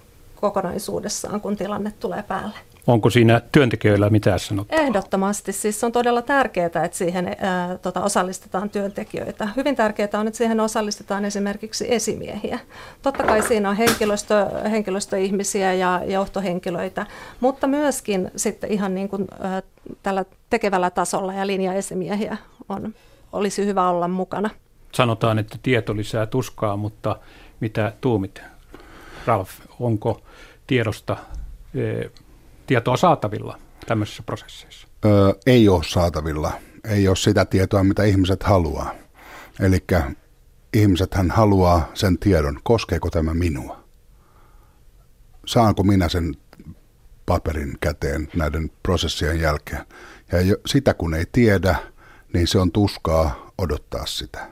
kokonaisuudessaan, 0.42 1.42
kun 1.42 1.58
tilanne 1.58 1.94
tulee 2.00 2.24
päälle. 2.24 2.73
Onko 2.88 3.10
siinä 3.10 3.42
työntekijöillä 3.52 4.10
mitään 4.10 4.40
sanottavaa? 4.40 4.84
Ehdottomasti. 4.84 5.52
Siis 5.52 5.84
on 5.84 5.92
todella 5.92 6.22
tärkeää, 6.22 6.66
että 6.66 6.90
siihen 6.92 7.36
ää, 7.40 7.78
tota, 7.78 8.02
osallistetaan 8.02 8.70
työntekijöitä. 8.70 9.48
Hyvin 9.56 9.75
tärkeää 9.75 10.10
on, 10.13 10.28
että 10.28 10.38
siihen 10.38 10.60
osallistetaan 10.60 11.25
esimerkiksi 11.25 11.94
esimiehiä. 11.94 12.60
Totta 13.02 13.24
kai 13.24 13.42
siinä 13.42 13.70
on 13.70 13.75
henkilöstö, 13.75 14.46
henkilöstöihmisiä 14.72 15.74
ja 15.74 16.02
johtohenkilöitä, 16.06 17.06
mutta 17.40 17.68
myöskin 17.68 18.32
sitten 18.36 18.72
ihan 18.72 18.96
niin 18.96 19.10
kuin, 19.10 19.28
ää, 19.42 19.62
tällä 20.04 20.25
tekevällä 20.50 20.90
tasolla 20.90 21.34
ja 21.34 21.48
linjaesimiehiä 21.48 22.38
on, 22.70 22.94
olisi 23.34 23.66
hyvä 23.66 23.90
olla 23.90 24.08
mukana. 24.08 24.50
Sanotaan, 24.92 25.40
että 25.40 25.58
tieto 25.63 25.96
lisää 25.96 26.25
tuskaa, 26.25 26.78
mutta 26.78 27.16
mitä 27.60 27.94
tuumit, 28.02 28.42
Ralf, 29.25 29.50
onko 29.80 30.22
tiedosta 30.68 31.18
tietoa 32.67 32.98
saatavilla 32.98 33.60
tämmöisissä 33.88 34.24
prosesseissa? 34.24 34.88
Öö, 35.05 35.34
ei 35.46 35.70
ole 35.70 35.84
saatavilla. 35.84 36.51
Ei 36.84 37.08
ole 37.08 37.15
sitä 37.15 37.46
tietoa, 37.46 37.84
mitä 37.84 38.03
ihmiset 38.03 38.43
haluaa. 38.43 38.93
Eli 39.60 39.84
ihmisethän 40.74 41.32
haluaa 41.32 41.91
sen 41.93 42.20
tiedon, 42.20 42.60
koskeeko 42.63 43.10
tämä 43.10 43.34
minua. 43.34 43.84
Saanko 45.46 45.84
minä 45.84 46.10
sen 46.10 46.36
paperin 47.25 47.77
käteen 47.82 48.27
näiden 48.36 48.72
prosessien 48.84 49.39
jälkeen. 49.39 49.86
Ja 50.32 50.41
jo, 50.41 50.55
sitä 50.65 50.93
kun 50.93 51.13
ei 51.13 51.25
tiedä, 51.32 51.75
niin 52.34 52.48
se 52.48 52.60
on 52.60 52.72
tuskaa 52.72 53.51
odottaa 53.58 54.05
sitä. 54.05 54.48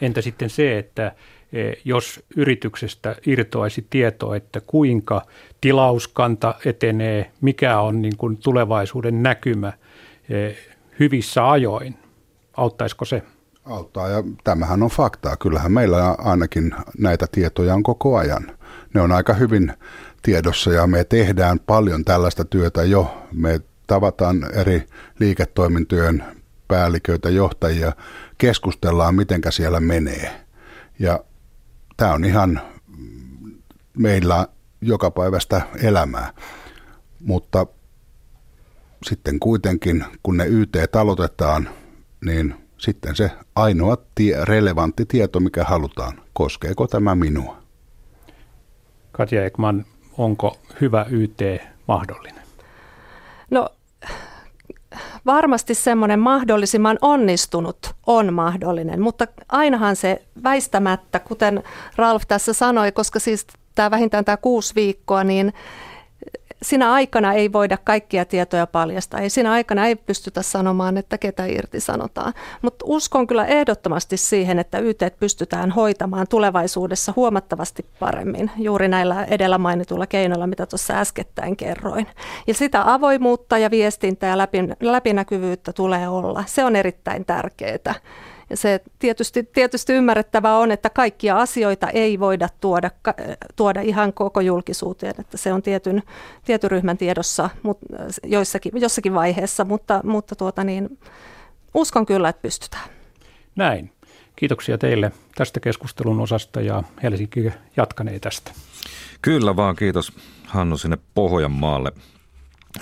Entä 0.00 0.20
sitten 0.20 0.50
se, 0.50 0.78
että 0.78 1.14
jos 1.84 2.22
yrityksestä 2.36 3.16
irtoaisi 3.26 3.86
tietoa, 3.90 4.36
että 4.36 4.60
kuinka 4.66 5.22
tilauskanta 5.60 6.54
etenee, 6.64 7.30
mikä 7.40 7.80
on 7.80 8.02
niin 8.02 8.16
kuin 8.16 8.36
tulevaisuuden 8.36 9.22
näkymä 9.22 9.72
eh, 10.28 10.56
hyvissä 11.00 11.50
ajoin. 11.50 11.94
Auttaisiko 12.56 13.04
se? 13.04 13.22
Auttaa 13.64 14.08
ja 14.08 14.22
tämähän 14.44 14.82
on 14.82 14.90
faktaa. 14.90 15.36
Kyllähän 15.36 15.72
meillä 15.72 16.10
ainakin 16.18 16.74
näitä 16.98 17.26
tietoja 17.32 17.74
on 17.74 17.82
koko 17.82 18.16
ajan. 18.16 18.58
Ne 18.94 19.00
on 19.00 19.12
aika 19.12 19.34
hyvin 19.34 19.72
tiedossa 20.22 20.72
ja 20.72 20.86
me 20.86 21.04
tehdään 21.04 21.60
paljon 21.60 22.04
tällaista 22.04 22.44
työtä 22.44 22.82
jo. 22.82 23.26
Me 23.32 23.60
tavataan 23.86 24.46
eri 24.54 24.86
liiketoimintojen 25.18 26.24
päälliköitä, 26.68 27.30
johtajia, 27.30 27.92
keskustellaan, 28.38 29.14
mitenkä 29.14 29.50
siellä 29.50 29.80
menee. 29.80 30.40
Ja 30.98 31.24
tämä 31.96 32.12
on 32.12 32.24
ihan 32.24 32.60
meillä 33.98 34.48
jokapäiväistä 34.80 35.62
elämää. 35.82 36.32
Mutta 37.20 37.66
sitten 39.06 39.38
kuitenkin, 39.40 40.04
kun 40.22 40.36
ne 40.36 40.46
YT 40.46 40.76
talotetaan, 40.92 41.68
niin 42.24 42.54
sitten 42.78 43.16
se 43.16 43.30
ainoa 43.54 43.96
tie, 44.14 44.44
relevantti 44.44 45.06
tieto, 45.06 45.40
mikä 45.40 45.64
halutaan, 45.64 46.20
koskeeko 46.32 46.86
tämä 46.86 47.14
minua. 47.14 47.62
Katja 49.12 49.44
Ekman, 49.44 49.84
onko 50.18 50.58
hyvä 50.80 51.06
YT 51.10 51.40
mahdollinen? 51.88 52.44
No 53.50 53.68
varmasti 55.26 55.74
semmoinen 55.74 56.20
mahdollisimman 56.20 56.98
onnistunut 57.02 57.94
on 58.06 58.34
mahdollinen, 58.34 59.00
mutta 59.00 59.26
ainahan 59.48 59.96
se 59.96 60.22
väistämättä, 60.44 61.18
kuten 61.18 61.62
Ralf 61.96 62.22
tässä 62.28 62.52
sanoi, 62.52 62.92
koska 62.92 63.18
siis 63.18 63.46
tämä 63.74 63.90
vähintään 63.90 64.24
tämä 64.24 64.36
kuusi 64.36 64.74
viikkoa, 64.74 65.24
niin 65.24 65.52
sinä 66.64 66.92
aikana 66.92 67.32
ei 67.32 67.52
voida 67.52 67.78
kaikkia 67.84 68.24
tietoja 68.24 68.66
paljastaa. 68.66 69.20
Ei 69.20 69.30
siinä 69.30 69.52
aikana 69.52 69.86
ei 69.86 69.96
pystytä 69.96 70.42
sanomaan, 70.42 70.96
että 70.96 71.18
ketä 71.18 71.46
irti 71.46 71.80
sanotaan. 71.80 72.34
Mutta 72.62 72.84
uskon 72.88 73.26
kyllä 73.26 73.46
ehdottomasti 73.46 74.16
siihen, 74.16 74.58
että 74.58 74.78
YT 74.78 75.00
pystytään 75.20 75.70
hoitamaan 75.70 76.26
tulevaisuudessa 76.30 77.12
huomattavasti 77.16 77.86
paremmin 78.00 78.50
juuri 78.56 78.88
näillä 78.88 79.24
edellä 79.24 79.58
mainituilla 79.58 80.06
keinoilla, 80.06 80.46
mitä 80.46 80.66
tuossa 80.66 80.94
äskettäin 80.94 81.56
kerroin. 81.56 82.06
Ja 82.46 82.54
sitä 82.54 82.92
avoimuutta 82.92 83.58
ja 83.58 83.70
viestintää 83.70 84.30
ja 84.30 84.48
läpinäkyvyyttä 84.80 85.72
tulee 85.72 86.08
olla. 86.08 86.44
Se 86.46 86.64
on 86.64 86.76
erittäin 86.76 87.24
tärkeää. 87.24 87.94
Ja 88.50 88.56
se 88.56 88.80
tietysti, 88.98 89.42
tietysti 89.42 89.92
ymmärrettävää 89.92 90.56
on, 90.56 90.70
että 90.70 90.90
kaikkia 90.90 91.38
asioita 91.38 91.88
ei 91.88 92.20
voida 92.20 92.48
tuoda, 92.60 92.90
tuoda 93.56 93.80
ihan 93.80 94.12
koko 94.12 94.40
julkisuuteen, 94.40 95.14
että 95.18 95.36
se 95.36 95.52
on 95.52 95.62
tietyn, 95.62 96.02
tietyn 96.44 96.70
ryhmän 96.70 96.98
tiedossa 96.98 97.50
mutta 97.62 97.86
joissakin, 98.22 98.72
jossakin 98.74 99.14
vaiheessa, 99.14 99.64
mutta, 99.64 100.00
mutta 100.04 100.36
tuota 100.36 100.64
niin, 100.64 100.98
uskon 101.74 102.06
kyllä, 102.06 102.28
että 102.28 102.42
pystytään. 102.42 102.88
Näin. 103.56 103.90
Kiitoksia 104.36 104.78
teille 104.78 105.12
tästä 105.34 105.60
keskustelun 105.60 106.20
osasta 106.20 106.60
ja 106.60 106.82
Helsinki 107.02 107.52
jatkanee 107.76 108.18
tästä. 108.18 108.52
Kyllä 109.22 109.56
vaan, 109.56 109.76
kiitos 109.76 110.12
Hannu 110.46 110.76
sinne 110.76 110.98
Pohjanmaalle. 111.14 111.92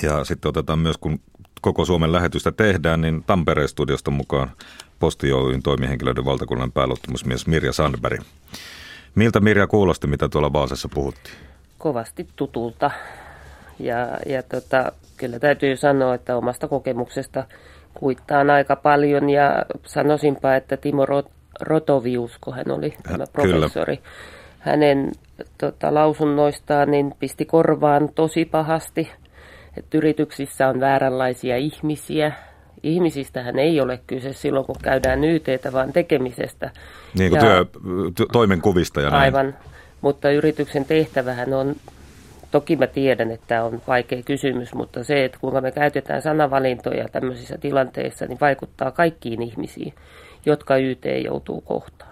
Ja 0.03 0.25
sitten 0.25 0.49
otetaan 0.49 0.79
myös, 0.79 0.99
kun 0.99 1.21
koko 1.63 1.85
Suomen 1.85 2.13
lähetystä 2.13 2.53
tehdään, 2.53 3.01
niin 3.01 3.25
Tampereen 3.27 3.69
studiosta 3.69 4.11
mukaan 4.11 4.51
Posti 4.99 5.33
Oyn 5.33 5.63
toimihenkilöiden 5.63 6.25
valtakunnan 6.25 6.73
pääluottamusmies 6.73 7.47
Mirja 7.47 7.73
Sandberg. 7.73 8.21
Miltä 9.15 9.41
Mirja 9.41 9.67
kuulosti, 9.67 10.07
mitä 10.07 10.29
tuolla 10.29 10.53
Vaasassa 10.53 10.89
puhuttiin? 10.95 11.37
Kovasti 11.79 12.29
tutulta. 12.37 12.91
Ja, 13.79 13.97
ja 14.27 14.43
tota, 14.43 14.93
kyllä 15.17 15.39
täytyy 15.39 15.77
sanoa, 15.77 16.15
että 16.15 16.37
omasta 16.37 16.69
kokemuksesta 16.69 17.45
kuittaan 17.95 18.51
aika 18.51 18.77
paljon 18.77 19.31
ja 19.31 19.65
sanoisinpa, 19.87 20.55
että 20.55 20.77
Timo 20.77 21.07
Rotovius, 21.61 22.39
kun 22.41 22.55
hän 22.55 22.71
oli 22.71 22.95
tämä 23.03 23.25
professori, 23.33 23.97
kyllä. 23.97 24.09
hänen 24.59 25.13
tota, 25.59 25.95
lausunnoistaan 25.95 26.91
niin 26.91 27.15
pisti 27.19 27.45
korvaan 27.45 28.09
tosi 28.15 28.45
pahasti, 28.45 29.11
että 29.77 29.99
yrityksissä 29.99 30.69
on 30.69 30.81
vääränlaisia 30.81 31.57
ihmisiä, 31.57 32.33
ihmisistähän 32.83 33.59
ei 33.59 33.81
ole 33.81 34.01
kyse 34.07 34.33
silloin, 34.33 34.67
kun 34.67 34.77
käydään 34.83 35.25
YTtä, 35.25 35.73
vaan 35.73 35.93
tekemisestä. 35.93 36.71
Niin 37.19 37.31
kuin 37.31 37.45
ja, 37.45 37.65
työ, 38.17 38.27
toimenkuvista 38.33 39.01
ja 39.01 39.11
näin. 39.11 39.23
Aivan, 39.23 39.57
mutta 40.01 40.31
yrityksen 40.31 40.85
tehtävähän 40.85 41.55
on, 41.55 41.77
toki 42.51 42.77
mä 42.77 42.87
tiedän, 42.87 43.31
että 43.31 43.47
tämä 43.47 43.65
on 43.65 43.83
vaikea 43.89 44.23
kysymys, 44.23 44.75
mutta 44.75 45.05
se, 45.05 45.25
että 45.25 45.39
kuinka 45.41 45.61
me 45.61 45.73
käytetään 45.73 46.23
sanavalintoja 46.23 47.09
tämmöisissä 47.09 47.59
tilanteissa, 47.59 48.27
niin 48.27 48.41
vaikuttaa 48.41 48.91
kaikkiin 48.91 49.43
ihmisiin, 49.43 49.95
jotka 50.47 50.77
YT 50.77 51.05
joutuu 51.25 51.61
kohtaan. 51.61 52.12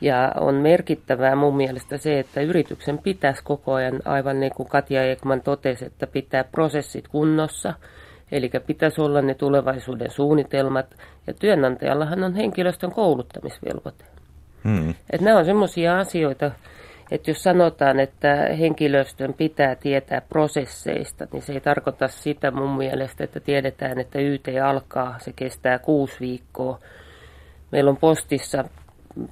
Ja 0.00 0.32
on 0.40 0.54
merkittävää 0.54 1.36
mun 1.36 1.56
mielestä 1.56 1.98
se, 1.98 2.18
että 2.18 2.40
yrityksen 2.40 2.98
pitäisi 2.98 3.42
koko 3.44 3.74
ajan, 3.74 4.00
aivan 4.04 4.40
niin 4.40 4.52
kuin 4.54 4.68
Katja 4.68 5.10
Ekman 5.10 5.40
totesi, 5.40 5.84
että 5.84 6.06
pitää 6.06 6.44
prosessit 6.44 7.08
kunnossa– 7.08 7.74
Eli 8.32 8.50
pitäisi 8.66 9.00
olla 9.00 9.22
ne 9.22 9.34
tulevaisuuden 9.34 10.10
suunnitelmat. 10.10 10.86
Ja 11.26 11.34
työnantajallahan 11.34 12.24
on 12.24 12.34
henkilöstön 12.34 12.92
kouluttamisvelvoite. 12.92 14.04
Hmm. 14.64 14.90
Että 14.90 15.24
nämä 15.24 15.38
on 15.38 15.44
sellaisia 15.44 15.98
asioita, 15.98 16.50
että 17.10 17.30
jos 17.30 17.42
sanotaan, 17.42 18.00
että 18.00 18.34
henkilöstön 18.58 19.34
pitää 19.34 19.74
tietää 19.74 20.20
prosesseista, 20.20 21.26
niin 21.32 21.42
se 21.42 21.52
ei 21.52 21.60
tarkoita 21.60 22.08
sitä 22.08 22.50
mun 22.50 22.76
mielestä, 22.76 23.24
että 23.24 23.40
tiedetään, 23.40 24.00
että 24.00 24.18
YT 24.18 24.48
alkaa, 24.64 25.18
se 25.18 25.32
kestää 25.36 25.78
kuusi 25.78 26.20
viikkoa. 26.20 26.78
Meillä 27.72 27.90
on 27.90 27.96
postissa, 27.96 28.64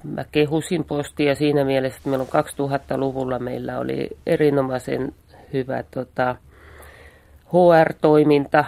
mä 0.05 0.25
kehusin 0.33 0.85
postia 0.85 1.35
siinä 1.35 1.65
mielessä, 1.65 1.97
että 1.97 2.09
meillä 2.09 2.27
on 2.33 2.45
2000-luvulla 2.69 3.39
meillä 3.39 3.79
oli 3.79 4.11
erinomaisen 4.27 5.13
hyvä 5.53 5.85
tota, 5.91 6.37
HR-toiminta, 7.53 8.65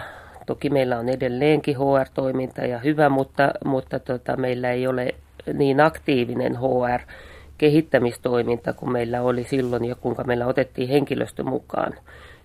Toki 0.49 0.69
meillä 0.69 0.99
on 0.99 1.09
edelleenkin 1.09 1.75
HR-toiminta 1.77 2.61
ja 2.61 2.79
hyvä, 2.79 3.09
mutta, 3.09 3.51
mutta 3.65 3.99
tota, 3.99 4.37
meillä 4.37 4.71
ei 4.71 4.87
ole 4.87 5.15
niin 5.53 5.81
aktiivinen 5.81 6.57
HR 6.59 7.01
kehittämistoiminta 7.57 8.73
kuin 8.73 8.91
meillä 8.91 9.21
oli 9.21 9.43
silloin 9.43 9.85
ja 9.85 9.95
kuinka 9.95 10.23
meillä 10.23 10.47
otettiin 10.47 10.89
henkilöstö 10.89 11.43
mukaan. 11.43 11.93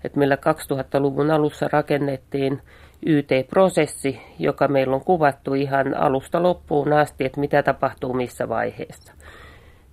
Et 0.04 0.16
meillä 0.16 0.36
2000-luvun 0.36 1.30
alussa 1.30 1.68
rakennettiin 1.72 2.62
YT-prosessi, 3.06 4.20
joka 4.38 4.68
meillä 4.68 4.94
on 4.94 5.04
kuvattu 5.04 5.54
ihan 5.54 5.96
alusta 5.96 6.42
loppuun 6.42 6.92
asti, 6.92 7.24
että 7.24 7.40
mitä 7.40 7.62
tapahtuu 7.62 8.12
missä 8.12 8.48
vaiheessa. 8.48 9.12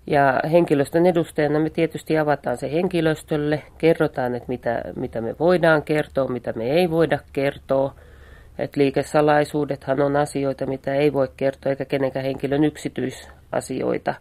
Ja 0.08 0.40
henkilöstön 0.52 1.06
edustajana 1.06 1.60
me 1.60 1.70
tietysti 1.70 2.18
avataan 2.18 2.58
se 2.58 2.72
henkilöstölle, 2.72 3.64
kerrotaan, 3.78 4.36
että 4.36 4.48
mitä, 4.48 4.82
mitä 4.96 5.22
me 5.22 5.36
voidaan 5.40 5.84
kertoa, 5.84 6.28
mitä 6.28 6.54
me 6.54 6.72
ei 6.72 6.90
voida 6.90 7.20
kertoa. 7.34 7.96
Että 8.60 8.80
liikesalaisuudethan 8.80 10.02
on 10.02 10.16
asioita, 10.16 10.66
mitä 10.66 10.96
ei 10.96 11.14
voi 11.14 11.28
kertoa, 11.38 11.70
eikä 11.70 11.86
kenenkään 11.86 12.26
henkilön 12.26 12.64
yksityisasioita. 12.64 14.14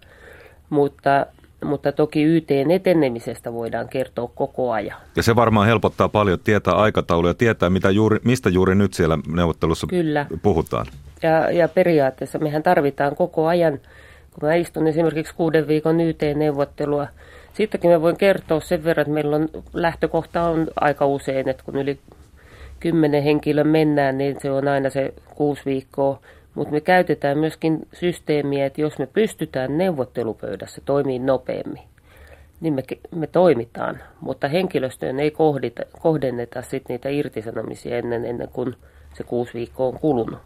Mutta, 0.71 1.27
mutta 1.65 1.93
toki 1.93 2.23
YTn 2.23 2.71
etenemisestä 2.71 3.53
voidaan 3.53 3.89
kertoa 3.89 4.31
koko 4.35 4.73
ajan. 4.73 4.97
Ja 5.17 5.23
se 5.23 5.37
varmaan 5.37 5.67
helpottaa 5.67 6.09
paljon 6.09 6.39
tietää 6.45 6.75
aikatauluja, 6.75 7.35
tietää 7.35 7.71
mitä 7.71 7.91
juuri, 7.91 8.19
mistä 8.25 8.49
juuri 8.49 8.75
nyt 8.75 8.95
siellä 8.95 9.19
neuvottelussa 9.35 9.87
Kyllä. 9.87 10.27
puhutaan. 10.43 10.87
Ja, 11.23 11.51
ja 11.51 11.69
periaatteessa 11.69 12.39
mehän 12.39 12.63
tarvitaan 12.63 13.17
koko 13.17 13.47
ajan– 13.47 13.81
kun 14.33 14.49
mä 14.49 14.55
istun 14.55 14.87
esimerkiksi 14.87 15.35
kuuden 15.35 15.69
viikon 15.69 16.01
YT-neuvottelua, 16.01 17.07
sittenkin 17.53 17.91
mä 17.91 18.01
voin 18.01 18.17
kertoa 18.17 18.61
sen 18.61 18.85
verran, 18.85 19.03
että 19.03 19.15
meillä 19.15 19.37
on 19.37 19.49
lähtökohta 19.73 20.43
on 20.43 20.69
aika 20.81 21.07
usein, 21.07 21.49
että 21.49 21.63
kun 21.65 21.77
yli 21.77 21.99
kymmenen 22.81 23.23
henkilön 23.23 23.69
mennään, 23.69 24.19
niin 24.19 24.37
se 24.43 24.51
on 24.51 24.69
aina 24.69 24.91
se 24.91 25.15
kuusi 25.35 25.63
viikkoa. 25.65 26.21
Mutta 26.61 26.73
me 26.75 26.81
käytetään 26.81 27.39
myöskin 27.39 27.89
systeemiä, 27.93 28.67
että 28.67 28.81
jos 28.81 28.99
me 28.99 29.07
pystytään 29.07 29.79
neuvottelupöydässä 29.79 30.83
toimimaan 30.85 31.27
nopeammin, 31.27 31.83
niin 32.61 32.75
me, 32.75 32.83
me 33.15 33.27
toimitaan. 33.27 33.99
Mutta 34.21 34.49
henkilöstöön 34.49 35.21
ei 35.21 35.31
kohdita, 35.31 35.83
kohdenneta 36.01 36.63
sit 36.63 36.89
niitä 36.89 37.09
irtisanomisia 37.09 37.99
ennen, 37.99 38.25
ennen 38.25 38.49
kuin 38.49 38.75
se 39.15 39.25
kuusi 39.25 39.55
viikkoa 39.55 39.87
on 39.87 39.99
kulunut. 39.99 40.39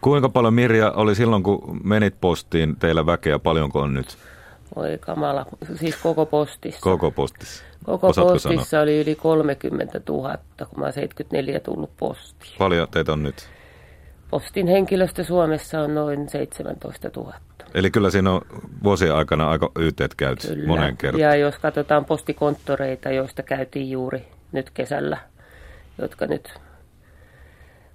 Kuinka 0.00 0.28
paljon 0.28 0.54
Mirja 0.54 0.92
oli 0.92 1.14
silloin, 1.14 1.42
kun 1.42 1.80
menit 1.84 2.14
postiin 2.20 2.76
teillä 2.76 3.06
väkeä, 3.06 3.38
paljonko 3.38 3.80
on 3.80 3.94
nyt? 3.94 4.16
Oi 4.76 4.98
kamala, 5.00 5.46
siis 5.74 5.96
koko 5.96 6.26
postissa. 6.26 6.80
Koko 6.80 7.10
postissa. 7.10 7.64
Koko 7.84 8.06
Osaatko 8.06 8.32
postissa 8.32 8.64
sanoa? 8.64 8.82
oli 8.82 9.00
yli 9.00 9.14
30 9.14 10.00
000, 10.08 10.38
kun 10.58 10.80
mä 10.80 10.92
74 10.92 11.60
tullut 11.60 11.90
postiin. 11.96 12.54
Paljon 12.58 12.88
teitä 12.90 13.12
on 13.12 13.22
nyt? 13.22 13.55
Postin 14.30 14.66
henkilöstö 14.66 15.24
Suomessa 15.24 15.80
on 15.80 15.94
noin 15.94 16.28
17 16.28 17.10
000. 17.16 17.34
Eli 17.74 17.90
kyllä 17.90 18.10
siinä 18.10 18.32
on 18.32 18.40
vuosien 18.84 19.14
aikana 19.14 19.50
aika 19.50 19.70
yhteet 19.78 20.14
käyty 20.14 20.48
kyllä. 20.48 20.66
monen 20.66 20.96
kertaan. 20.96 21.20
Ja 21.20 21.36
jos 21.36 21.58
katsotaan 21.58 22.04
postikonttoreita, 22.04 23.10
joista 23.10 23.42
käytiin 23.42 23.90
juuri 23.90 24.28
nyt 24.52 24.70
kesällä, 24.70 25.18
jotka 25.98 26.26
nyt 26.26 26.54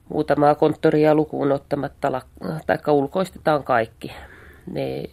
muutamaa 0.10 0.56
konttoria 0.56 1.16
lukuun 1.16 1.52
ottamatta, 1.52 2.22
tai 2.68 2.78
ulkoistetaan 2.88 3.64
kaikki. 3.64 4.12
Ne, 4.72 5.04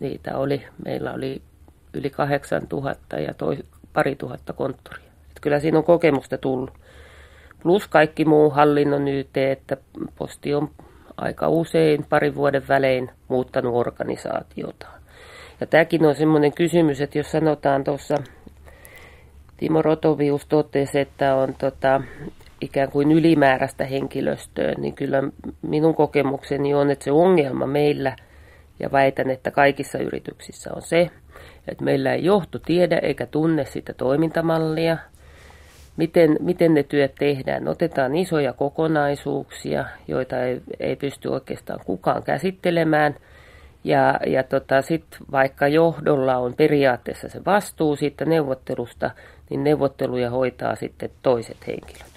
niitä 0.00 0.38
oli, 0.38 0.64
meillä 0.84 1.12
oli 1.12 1.42
yli 1.94 2.10
8000 2.10 3.18
ja 3.18 3.34
toi, 3.34 3.58
pari 3.92 4.16
tuhatta 4.16 4.52
konttoria. 4.52 5.04
Et 5.30 5.40
kyllä 5.40 5.60
siinä 5.60 5.78
on 5.78 5.84
kokemusta 5.84 6.38
tullut. 6.38 6.70
Plus 7.62 7.88
kaikki 7.88 8.24
muu 8.24 8.50
hallinnon 8.50 9.08
YT, 9.08 9.36
että 9.36 9.76
posti 10.18 10.54
on 10.54 10.70
aika 11.16 11.48
usein 11.48 12.04
parin 12.08 12.34
vuoden 12.34 12.68
välein 12.68 13.10
muuttanut 13.28 13.74
organisaatiota. 13.74 14.86
Ja 15.60 15.66
tämäkin 15.66 16.06
on 16.06 16.14
semmoinen 16.14 16.52
kysymys, 16.52 17.00
että 17.00 17.18
jos 17.18 17.30
sanotaan 17.30 17.84
tuossa, 17.84 18.14
Timo 19.56 19.82
Rotovius 19.82 20.46
totesi, 20.46 20.98
että 20.98 21.34
on 21.34 21.54
tota, 21.54 22.00
ikään 22.60 22.90
kuin 22.90 23.12
ylimääräistä 23.12 23.84
henkilöstöä, 23.84 24.74
niin 24.78 24.94
kyllä 24.94 25.22
minun 25.62 25.94
kokemukseni 25.94 26.74
on, 26.74 26.90
että 26.90 27.04
se 27.04 27.12
ongelma 27.12 27.66
meillä, 27.66 28.16
ja 28.80 28.92
väitän, 28.92 29.30
että 29.30 29.50
kaikissa 29.50 29.98
yrityksissä 29.98 30.70
on 30.76 30.82
se, 30.82 31.10
että 31.68 31.84
meillä 31.84 32.12
ei 32.12 32.24
johto 32.24 32.58
tiedä 32.58 32.98
eikä 32.98 33.26
tunne 33.26 33.64
sitä 33.64 33.92
toimintamallia, 33.92 34.98
miten, 35.98 36.36
miten 36.40 36.74
ne 36.74 36.82
työt 36.82 37.14
tehdään. 37.14 37.68
Otetaan 37.68 38.16
isoja 38.16 38.52
kokonaisuuksia, 38.52 39.84
joita 40.08 40.42
ei, 40.42 40.60
ei 40.80 40.96
pysty 40.96 41.28
oikeastaan 41.28 41.80
kukaan 41.84 42.22
käsittelemään– 42.22 43.14
ja, 43.84 44.20
ja 44.26 44.42
tota, 44.42 44.82
sitten 44.82 45.20
vaikka 45.32 45.68
johdolla 45.68 46.36
on 46.36 46.54
periaatteessa 46.54 47.28
se 47.28 47.44
vastuu 47.44 47.96
siitä 47.96 48.24
neuvottelusta, 48.24 49.10
niin 49.50 49.64
neuvotteluja 49.64 50.30
hoitaa 50.30 50.76
sitten 50.76 51.10
toiset 51.22 51.66
henkilöt. 51.66 52.08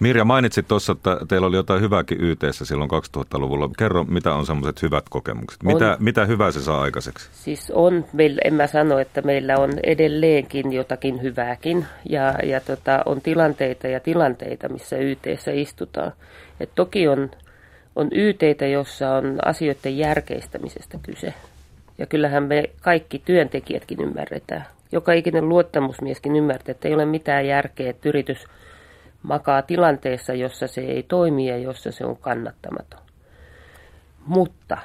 Mirja, 0.00 0.24
mainitsit 0.24 0.68
tuossa, 0.68 0.92
että 0.92 1.18
teillä 1.28 1.46
oli 1.46 1.56
jotain 1.56 1.80
hyvääkin 1.80 2.18
YTssä 2.20 2.64
silloin 2.64 2.90
2000-luvulla. 2.90 3.70
Kerro, 3.78 4.04
mitä 4.04 4.34
on 4.34 4.46
semmoiset 4.46 4.82
hyvät 4.82 5.04
kokemukset? 5.10 5.62
Mitä, 5.62 5.90
on, 5.90 5.96
mitä 5.98 6.24
hyvää 6.24 6.50
se 6.50 6.60
saa 6.60 6.82
aikaiseksi? 6.82 7.28
Siis 7.32 7.70
on, 7.74 8.04
meillä, 8.12 8.40
en 8.44 8.54
mä 8.54 8.66
sano, 8.66 8.98
että 8.98 9.22
meillä 9.22 9.56
on 9.56 9.70
edelleenkin 9.82 10.72
jotakin 10.72 11.22
hyvääkin. 11.22 11.86
Ja, 12.08 12.34
ja 12.42 12.60
tota, 12.60 13.02
on 13.06 13.20
tilanteita 13.20 13.88
ja 13.88 14.00
tilanteita, 14.00 14.68
missä 14.68 14.96
YTssä 14.96 15.50
istutaan. 15.52 16.12
Et 16.60 16.70
toki 16.74 17.08
on 17.08 17.30
on 17.96 18.08
YTitä, 18.12 18.66
jossa 18.66 19.10
on 19.10 19.38
asioiden 19.44 19.98
järkeistämisestä 19.98 20.98
kyse. 21.02 21.34
Ja 21.98 22.06
kyllähän 22.06 22.42
me 22.42 22.70
kaikki 22.80 23.22
työntekijätkin 23.24 24.00
ymmärretään. 24.00 24.66
Joka 24.92 25.12
ikinen 25.12 25.48
luottamusmieskin 25.48 26.36
ymmärtää, 26.36 26.70
että 26.70 26.88
ei 26.88 26.94
ole 26.94 27.04
mitään 27.04 27.46
järkeä, 27.46 27.90
että 27.90 28.08
yritys 28.08 28.46
makaa 29.22 29.62
tilanteessa, 29.62 30.34
jossa 30.34 30.66
se 30.66 30.80
ei 30.80 31.02
toimi 31.02 31.48
ja 31.48 31.58
jossa 31.58 31.92
se 31.92 32.04
on 32.04 32.16
kannattamaton. 32.16 33.00
Mutta 34.26 34.78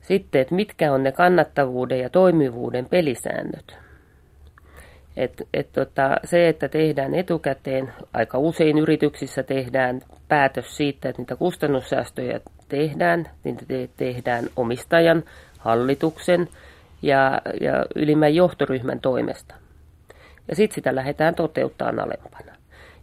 sitten, 0.00 0.40
että 0.40 0.54
mitkä 0.54 0.92
on 0.92 1.02
ne 1.02 1.12
kannattavuuden 1.12 2.00
ja 2.00 2.10
toimivuuden 2.10 2.86
pelisäännöt. 2.86 3.78
Et, 5.16 5.42
et 5.54 5.72
tota, 5.72 6.16
se, 6.24 6.48
että 6.48 6.68
tehdään 6.68 7.14
etukäteen, 7.14 7.92
aika 8.12 8.38
usein 8.38 8.78
yrityksissä 8.78 9.42
tehdään 9.42 10.00
päätös 10.28 10.76
siitä, 10.76 11.08
että 11.08 11.22
niitä 11.22 11.36
kustannussäästöjä 11.36 12.40
tehdään, 12.68 13.30
niin 13.44 13.56
te- 13.68 13.88
tehdään 13.96 14.44
omistajan, 14.56 15.22
hallituksen 15.58 16.48
ja, 17.02 17.42
ja 17.60 17.84
ylimmän 17.94 18.34
johtoryhmän 18.34 19.00
toimesta. 19.00 19.54
Ja 20.48 20.56
sitten 20.56 20.74
sitä 20.74 20.94
lähdetään 20.94 21.34
toteuttaa 21.34 21.88
alempana. 21.88 22.52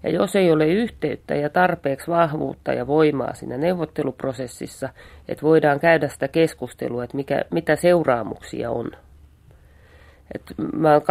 Ja 0.03 0.09
jos 0.09 0.35
ei 0.35 0.51
ole 0.51 0.67
yhteyttä 0.67 1.35
ja 1.35 1.49
tarpeeksi 1.49 2.11
vahvuutta 2.11 2.73
ja 2.73 2.87
voimaa 2.87 3.33
siinä 3.33 3.57
neuvotteluprosessissa, 3.57 4.89
että 5.27 5.41
voidaan 5.41 5.79
käydä 5.79 6.07
sitä 6.07 6.27
keskustelua, 6.27 7.03
että 7.03 7.17
mikä, 7.17 7.41
mitä 7.51 7.75
seuraamuksia 7.75 8.71
on– 8.71 8.91
et 10.35 10.41
mä 10.73 10.99
2004-2009 10.99 11.01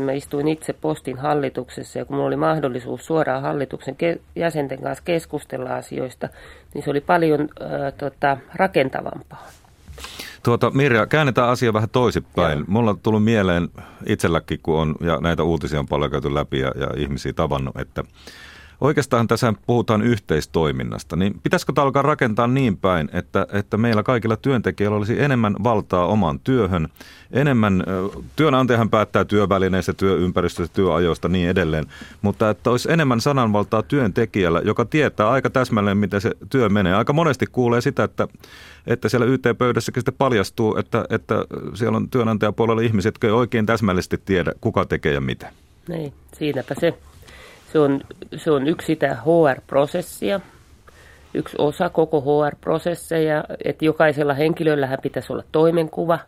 mä 0.00 0.12
istuin 0.12 0.48
itse 0.48 0.72
postin 0.72 1.18
hallituksessa 1.18 1.98
ja 1.98 2.04
kun 2.04 2.16
mulla 2.16 2.28
oli 2.28 2.36
mahdollisuus 2.36 3.06
suoraan 3.06 3.42
hallituksen 3.42 3.94
ke- 3.94 4.20
jäsenten 4.36 4.82
kanssa 4.82 5.04
keskustella 5.04 5.74
asioista, 5.76 6.28
niin 6.74 6.84
se 6.84 6.90
oli 6.90 7.00
paljon 7.00 7.40
äh, 7.40 7.92
tota, 7.98 8.36
rakentavampaa. 8.54 9.48
Tuota, 10.46 10.70
Mirja, 10.70 11.06
käännetään 11.06 11.48
asia 11.48 11.72
vähän 11.72 11.88
toisinpäin. 11.90 12.58
Joo. 12.58 12.66
Mulla 12.68 12.90
on 12.90 13.00
tullut 13.00 13.24
mieleen 13.24 13.68
itselläkin, 14.06 14.60
kun 14.62 14.80
on, 14.80 14.94
ja 15.00 15.18
näitä 15.20 15.42
uutisia 15.42 15.80
on 15.80 15.86
paljon 15.86 16.10
käyty 16.10 16.34
läpi 16.34 16.58
ja, 16.58 16.72
ja 16.76 16.90
ihmisiä 16.96 17.32
tavannut, 17.32 17.76
että 17.76 18.04
Oikeastaan 18.80 19.28
tässä 19.28 19.54
puhutaan 19.66 20.02
yhteistoiminnasta, 20.02 21.16
niin 21.16 21.40
pitäisikö 21.42 21.72
tämä 21.72 21.84
alkaa 21.84 22.02
rakentaa 22.02 22.46
niin 22.46 22.76
päin, 22.76 23.08
että, 23.12 23.46
että 23.52 23.76
meillä 23.76 24.02
kaikilla 24.02 24.36
työntekijöillä 24.36 24.96
olisi 24.96 25.22
enemmän 25.22 25.56
valtaa 25.64 26.06
omaan 26.06 26.40
työhön, 26.40 26.88
enemmän, 27.30 27.84
työnantajahan 28.36 28.90
päättää 28.90 29.24
työvälineistä, 29.24 29.92
työympäristöstä, 29.92 30.74
työajoista 30.74 31.28
niin 31.28 31.48
edelleen, 31.48 31.84
mutta 32.22 32.50
että 32.50 32.70
olisi 32.70 32.92
enemmän 32.92 33.20
sananvaltaa 33.20 33.82
työntekijällä, 33.82 34.60
joka 34.64 34.84
tietää 34.84 35.30
aika 35.30 35.50
täsmälleen, 35.50 35.98
miten 35.98 36.20
se 36.20 36.30
työ 36.50 36.68
menee. 36.68 36.94
Aika 36.94 37.12
monesti 37.12 37.46
kuulee 37.52 37.80
sitä, 37.80 38.04
että, 38.04 38.28
että 38.86 39.08
siellä 39.08 39.26
YT-pöydässäkin 39.26 40.00
sitten 40.00 40.14
paljastuu, 40.18 40.76
että, 40.76 41.04
että 41.10 41.34
siellä 41.74 41.96
on 41.96 42.10
työnantajapuolella 42.10 42.82
ihmiset, 42.82 43.14
jotka 43.14 43.26
ei 43.26 43.32
oikein 43.32 43.66
täsmällisesti 43.66 44.18
tiedä, 44.24 44.52
kuka 44.60 44.84
tekee 44.84 45.12
ja 45.12 45.20
mitä. 45.20 45.52
Niin, 45.88 46.12
siinäpä 46.38 46.74
se. 46.80 46.98
Se 47.76 47.80
on, 47.80 48.00
se 48.36 48.50
on 48.50 48.66
yksi 48.66 48.86
sitä 48.86 49.14
HR-prosessia, 49.14 50.40
yksi 51.34 51.56
osa 51.58 51.88
koko 51.88 52.20
HR-prosesseja, 52.20 53.44
että 53.64 53.84
jokaisella 53.84 54.34
henkilöllähän 54.34 54.98
pitäisi 55.02 55.32
olla 55.32 55.44
toimenkuva 55.52 56.18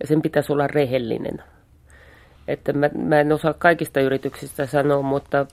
ja 0.00 0.06
sen 0.06 0.22
pitäisi 0.22 0.52
olla 0.52 0.66
rehellinen. 0.66 1.42
Että 2.48 2.72
mä, 2.72 2.90
mä 2.94 3.20
en 3.20 3.32
osaa 3.32 3.54
kaikista 3.58 4.00
yrityksistä 4.00 4.66
sanoa, 4.66 5.02
mutta 5.02 5.46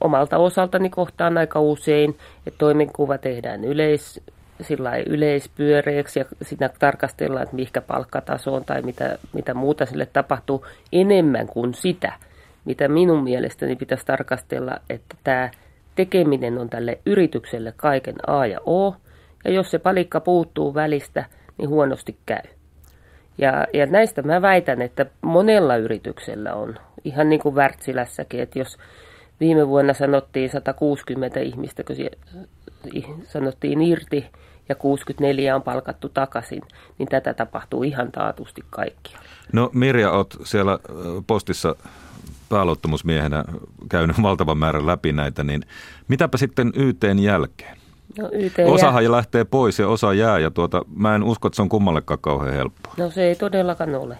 omalta 0.00 0.38
osaltani 0.38 0.90
kohtaan 0.90 1.38
aika 1.38 1.60
usein, 1.60 2.16
että 2.46 2.58
toimenkuva 2.58 3.18
tehdään 3.18 3.64
yleis, 3.64 4.20
sillä 4.60 4.96
yleispyöreäksi 4.96 6.18
ja 6.18 6.24
siinä 6.42 6.70
tarkastellaan, 6.78 7.42
että 7.42 7.56
mihinkä 7.56 7.80
palkkatasoon 7.80 8.64
tai 8.64 8.82
mitä, 8.82 9.18
mitä 9.32 9.54
muuta 9.54 9.86
sille 9.86 10.06
tapahtuu 10.06 10.66
enemmän 10.92 11.46
kuin 11.46 11.74
sitä– 11.74 12.12
mitä 12.64 12.88
minun 12.88 13.24
mielestäni 13.24 13.76
pitäisi 13.76 14.06
tarkastella, 14.06 14.76
että 14.90 15.16
tämä 15.24 15.50
tekeminen 15.94 16.58
on 16.58 16.70
tälle 16.70 16.98
yritykselle 17.06 17.72
kaiken 17.76 18.16
A 18.26 18.46
ja 18.46 18.60
O, 18.66 18.96
ja 19.44 19.50
jos 19.50 19.70
se 19.70 19.78
palikka 19.78 20.20
puuttuu 20.20 20.74
välistä, 20.74 21.24
niin 21.58 21.68
huonosti 21.68 22.16
käy. 22.26 22.42
Ja, 23.38 23.66
ja 23.72 23.86
näistä 23.86 24.22
mä 24.22 24.42
väitän, 24.42 24.82
että 24.82 25.06
monella 25.20 25.76
yrityksellä 25.76 26.54
on, 26.54 26.78
ihan 27.04 27.28
niin 27.28 27.40
kuin 27.40 27.54
Wärtsilässäkin, 27.54 28.40
että 28.40 28.58
jos 28.58 28.78
viime 29.40 29.68
vuonna 29.68 29.94
sanottiin 29.94 30.50
160 30.50 31.40
ihmistä, 31.40 31.82
kun 31.84 31.96
sanottiin 33.24 33.82
irti 33.82 34.26
ja 34.68 34.74
64 34.74 35.56
on 35.56 35.62
palkattu 35.62 36.08
takaisin, 36.08 36.62
niin 36.98 37.08
tätä 37.08 37.34
tapahtuu 37.34 37.82
ihan 37.82 38.12
taatusti 38.12 38.64
kaikkialla. 38.70 39.26
No 39.52 39.70
Mirja, 39.74 40.10
olet 40.10 40.36
siellä 40.44 40.78
postissa 41.26 41.76
pääluottamusmiehenä 42.48 43.44
käynyt 43.88 44.22
valtavan 44.22 44.58
määrän 44.58 44.86
läpi 44.86 45.12
näitä, 45.12 45.44
niin 45.44 45.62
mitäpä 46.08 46.38
sitten 46.38 46.72
YTn 46.76 47.18
jälkeen? 47.18 47.80
No, 48.18 48.30
YT 48.32 48.54
Osahan 48.66 49.04
jää. 49.04 49.12
lähtee 49.12 49.44
pois 49.44 49.78
ja 49.78 49.88
osa 49.88 50.14
jää 50.14 50.38
ja 50.38 50.50
tuota, 50.50 50.84
mä 50.96 51.14
en 51.14 51.22
usko, 51.22 51.48
että 51.48 51.56
se 51.56 51.62
on 51.62 51.68
kummallekaan 51.68 52.20
kauhean 52.20 52.54
helppoa. 52.54 52.94
No 52.96 53.10
se 53.10 53.22
ei 53.22 53.34
todellakaan 53.34 53.94
ole. 53.94 54.18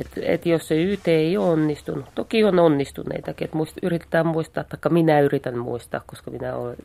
Et, 0.00 0.10
et 0.22 0.46
jos 0.46 0.68
se 0.68 0.82
YT 0.82 1.08
ei 1.08 1.36
ole 1.36 1.48
onnistunut, 1.48 2.04
toki 2.14 2.44
on 2.44 2.58
onnistuneitakin, 2.58 3.44
että 3.44 3.56
muist, 3.56 3.76
yritetään 3.82 4.26
muistaa, 4.26 4.64
tai 4.64 4.92
minä 4.92 5.20
yritän 5.20 5.58
muistaa, 5.58 6.00
koska 6.06 6.30
minä 6.30 6.54
olen 6.54 6.76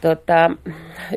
Tota, 0.00 0.50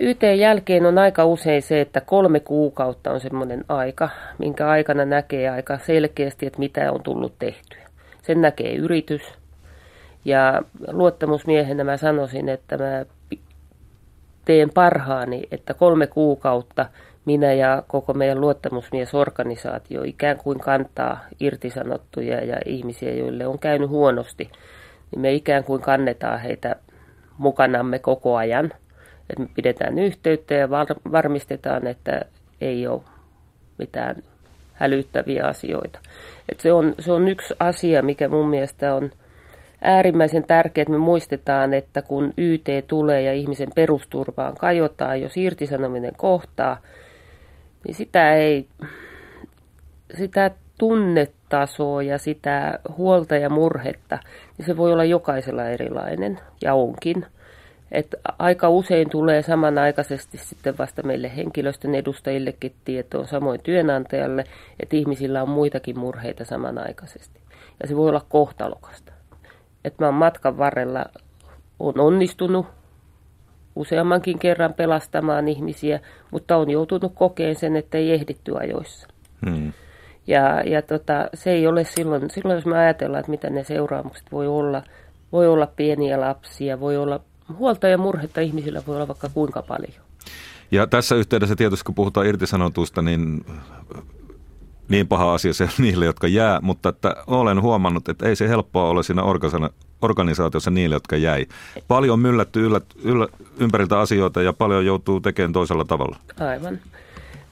YT 0.02 0.24
jälkeen 0.38 0.86
on 0.86 0.98
aika 0.98 1.26
usein 1.26 1.62
se, 1.62 1.82
että 1.82 2.02
kolme 2.02 2.39
kuukautta 2.39 3.12
on 3.12 3.19
semmoinen 3.19 3.65
aika, 3.69 4.10
minkä 4.38 4.69
aikana 4.69 5.06
näkee 5.06 5.50
aika 5.50 5.78
selkeästi, 5.78 6.46
että 6.46 6.60
mitä 6.60 6.91
on 6.91 7.04
tullut 7.04 7.34
tehtyä. 7.39 7.84
Sen 8.22 8.41
näkee 8.41 8.76
yritys. 8.76 9.22
Ja 10.26 10.62
luottamusmiehenä 10.91 11.84
mä 11.84 11.98
sanoisin, 11.98 12.50
että 12.50 12.78
mä 12.78 13.06
teen 14.46 14.69
parhaani, 14.74 15.43
että 15.52 15.74
kolme 15.74 16.08
kuukautta 16.08 16.86
minä 17.26 17.54
ja 17.54 17.84
koko 17.88 18.13
meidän 18.13 18.41
luottamusmiesorganisaatio 18.41 20.04
ikään 20.04 20.38
kuin 20.38 20.60
kantaa 20.60 21.19
irtisanottuja 21.39 22.46
ja 22.46 22.58
ihmisiä, 22.65 23.13
joille 23.13 23.48
on 23.48 23.60
käynyt 23.60 23.89
huonosti, 23.89 24.50
niin 25.12 25.22
me 25.22 25.34
ikään 25.34 25.63
kuin 25.63 25.82
kannetaan 25.82 26.39
heitä 26.39 26.76
mukanamme 27.38 28.00
koko 28.00 28.36
ajan. 28.36 28.65
Että 29.30 29.43
me 29.43 29.50
pidetään 29.56 30.00
yhteyttä 30.00 30.54
ja 30.54 30.69
varmistetaan, 31.12 31.88
että 31.88 32.22
ei 32.62 32.88
ole 32.88 33.02
mitään 33.78 34.15
hälyttäviä 34.74 35.46
asioita. 35.48 36.00
Et 36.50 36.60
se, 36.60 36.74
on, 36.74 36.96
se 37.00 37.12
on 37.12 37.28
yksi 37.28 37.54
asia, 37.60 38.02
mikä 38.02 38.28
mun 38.28 38.50
mielestä 38.50 38.96
on 38.96 39.12
äärimmäisen 39.82 40.43
tärkeää, 40.43 40.84
että 40.84 40.91
me 40.91 40.98
muistetaan, 40.98 41.74
että 41.74 42.02
kun 42.02 42.34
YT 42.38 42.67
tulee 42.88 43.22
ja 43.22 43.34
ihmisen 43.34 43.69
perusturvaan 43.76 44.56
kajotaan, 44.56 45.22
jos 45.22 45.38
irtisanominen 45.38 46.13
kohtaa, 46.17 46.78
niin 47.86 47.96
sitä 47.96 48.34
ei, 48.34 48.67
sitä 50.17 50.52
tunnetasoa 50.84 52.04
ja 52.04 52.17
sitä 52.17 52.80
huolta 52.98 53.36
ja 53.36 53.50
murhetta, 53.50 54.19
niin 54.58 54.65
se 54.65 54.78
voi 54.78 54.93
olla 54.93 55.04
jokaisella 55.04 55.65
erilainen 55.65 56.39
ja 56.62 56.74
onkin. 56.74 57.26
Et 57.91 58.15
aika 58.39 58.69
usein 58.69 59.10
tulee 59.10 59.41
samanaikaisesti 59.41 60.38
sitten 60.38 60.78
vasta 60.78 61.04
meille 61.04 61.36
henkilöstön 61.36 61.96
edustajillekin 61.96 62.74
tietoon, 62.86 63.28
samoin 63.28 63.63
työnantajalle, 63.63 64.43
että 64.80 64.96
ihmisillä 64.96 65.41
on 65.41 65.50
muitakin 65.50 66.00
murheita 66.00 66.46
samanaikaisesti. 66.46 67.39
Ja 67.82 67.88
se 67.88 67.96
voi 67.96 68.10
olla 68.10 68.26
kohtalokasta. 68.30 69.12
että 69.86 70.04
mä 70.04 70.08
oon 70.08 70.15
matkan 70.15 70.58
varrella 70.58 71.06
on 71.80 72.00
onnistunut 72.00 72.65
useammankin 73.76 74.39
kerran 74.39 74.74
pelastamaan 74.74 75.48
ihmisiä, 75.48 76.00
mutta 76.32 76.58
on 76.58 76.69
joutunut 76.69 77.12
kokeen 77.15 77.56
sen, 77.56 77.76
että 77.76 77.98
ei 77.98 78.13
ehditty 78.13 78.58
ajoissa. 78.58 79.08
Hmm. 79.46 79.74
Ja, 80.28 80.62
ja 80.62 80.82
tota, 80.82 81.30
se 81.34 81.52
ei 81.52 81.68
ole 81.68 81.84
silloin, 81.84 82.30
silloin, 82.30 82.56
jos 82.56 82.66
me 82.66 82.78
ajatellaan, 82.78 83.20
että 83.20 83.32
mitä 83.32 83.50
ne 83.50 83.64
seuraamukset 83.64 84.32
voi 84.32 84.48
olla, 84.48 84.84
voi 85.32 85.48
olla 85.48 85.68
pieniä 85.68 86.22
lapsia, 86.22 86.80
voi 86.80 86.98
olla 86.98 87.20
huolta 87.58 87.88
ja 87.88 87.98
murhetta 87.98 88.42
ihmisillä 88.42 88.82
voi 88.88 88.96
olla 88.96 89.08
vaikka 89.08 89.30
kuinka 89.34 89.62
paljon. 89.62 90.04
Ja 90.72 90.88
tässä 90.88 91.16
yhteydessä 91.16 91.56
tietysti, 91.56 91.86
kun 91.86 91.96
puhutaan 91.96 92.28
irtisanotusta, 92.28 93.02
niin 93.02 93.46
niin 94.90 95.08
paha 95.08 95.34
asia 95.34 95.54
se 95.54 95.70
niille, 95.78 96.06
jotka 96.06 96.28
jää, 96.28 96.60
mutta 96.62 96.90
että 96.90 97.16
olen 97.28 97.62
huomannut, 97.62 98.10
että 98.10 98.30
ei 98.30 98.36
se 98.36 98.50
helppoa 98.50 98.90
ole 98.90 99.04
siinä 99.04 99.24
organisaatiossa 100.02 100.72
niille, 100.72 100.96
jotka 100.96 101.18
jäi. 101.18 101.46
Paljon 101.88 102.20
myllätty 102.20 102.66
yllä, 102.66 102.82
yllä, 103.04 103.28
ympäriltä 103.60 104.00
asioita 104.00 104.42
ja 104.42 104.54
paljon 104.54 104.86
joutuu 104.86 105.20
tekemään 105.20 105.54
toisella 105.54 105.86
tavalla. 105.86 106.18
Aivan. 106.40 106.80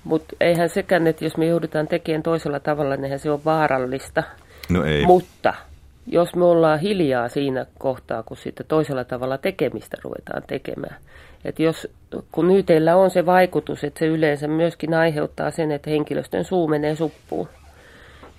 Mutta 0.04 0.36
eihän 0.42 0.70
sekään, 0.70 1.08
että 1.08 1.26
jos 1.26 1.38
me 1.38 1.46
joudutaan 1.46 1.88
tekemään 1.88 2.24
toisella 2.24 2.60
tavalla, 2.60 2.96
niin 2.96 3.20
se 3.20 3.32
on 3.32 3.46
vaarallista. 3.46 4.24
No 4.70 4.84
ei. 4.84 5.06
Mutta 5.06 5.54
jos 6.08 6.36
me 6.36 6.46
ollaan 6.46 6.80
hiljaa 6.80 7.30
siinä 7.30 7.66
kohtaa, 7.80 8.24
kun 8.24 8.38
sitten 8.38 8.66
toisella 8.66 9.04
tavalla 9.04 9.38
tekemistä 9.38 9.98
ruvetaan 10.04 10.44
tekemään. 10.48 10.96
Että 11.46 11.64
jos, 11.64 11.88
kun 12.32 12.52
YTllä 12.52 12.96
on 12.96 13.10
se 13.10 13.26
vaikutus, 13.26 13.84
että 13.84 14.00
se 14.00 14.06
yleensä 14.06 14.48
myöskin 14.48 14.94
aiheuttaa 14.94 15.52
sen, 15.52 15.72
että 15.72 15.90
henkilöstön 15.90 16.44
suu 16.44 16.68
menee 16.68 16.96
suppuun. 16.96 17.48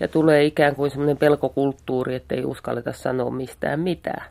Ja 0.00 0.08
tulee 0.08 0.44
ikään 0.44 0.76
kuin 0.76 0.90
semmoinen 0.90 1.16
pelkokulttuuri, 1.16 2.14
että 2.14 2.34
ei 2.34 2.44
uskalleta 2.44 2.92
sanoa 2.92 3.30
mistään 3.30 3.80
mitään. 3.80 4.24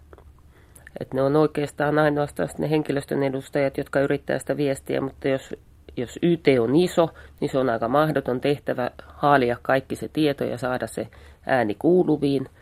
Että 1.00 1.16
ne 1.16 1.22
on 1.22 1.36
oikeastaan 1.36 2.00
ainoastaan 2.00 2.50
ne 2.58 2.70
henkilöstön 2.70 3.24
edustajat, 3.24 3.78
jotka 3.78 4.00
yrittää 4.00 4.40
sitä 4.40 4.58
viestiä, 4.58 5.02
mutta 5.02 5.28
jos, 5.28 5.56
jos 5.98 6.20
YT 6.22 6.48
on 6.60 6.76
iso, 6.76 7.10
niin 7.40 7.52
se 7.52 7.58
on 7.58 7.70
aika 7.70 7.88
mahdoton 7.88 8.42
tehtävä 8.42 8.92
haalia 9.06 9.58
kaikki 9.62 9.96
se 9.96 10.08
tieto 10.08 10.44
ja 10.44 10.58
saada 10.58 10.88
se 10.88 11.08
ääni 11.46 11.76
kuuluviin– 11.80 12.48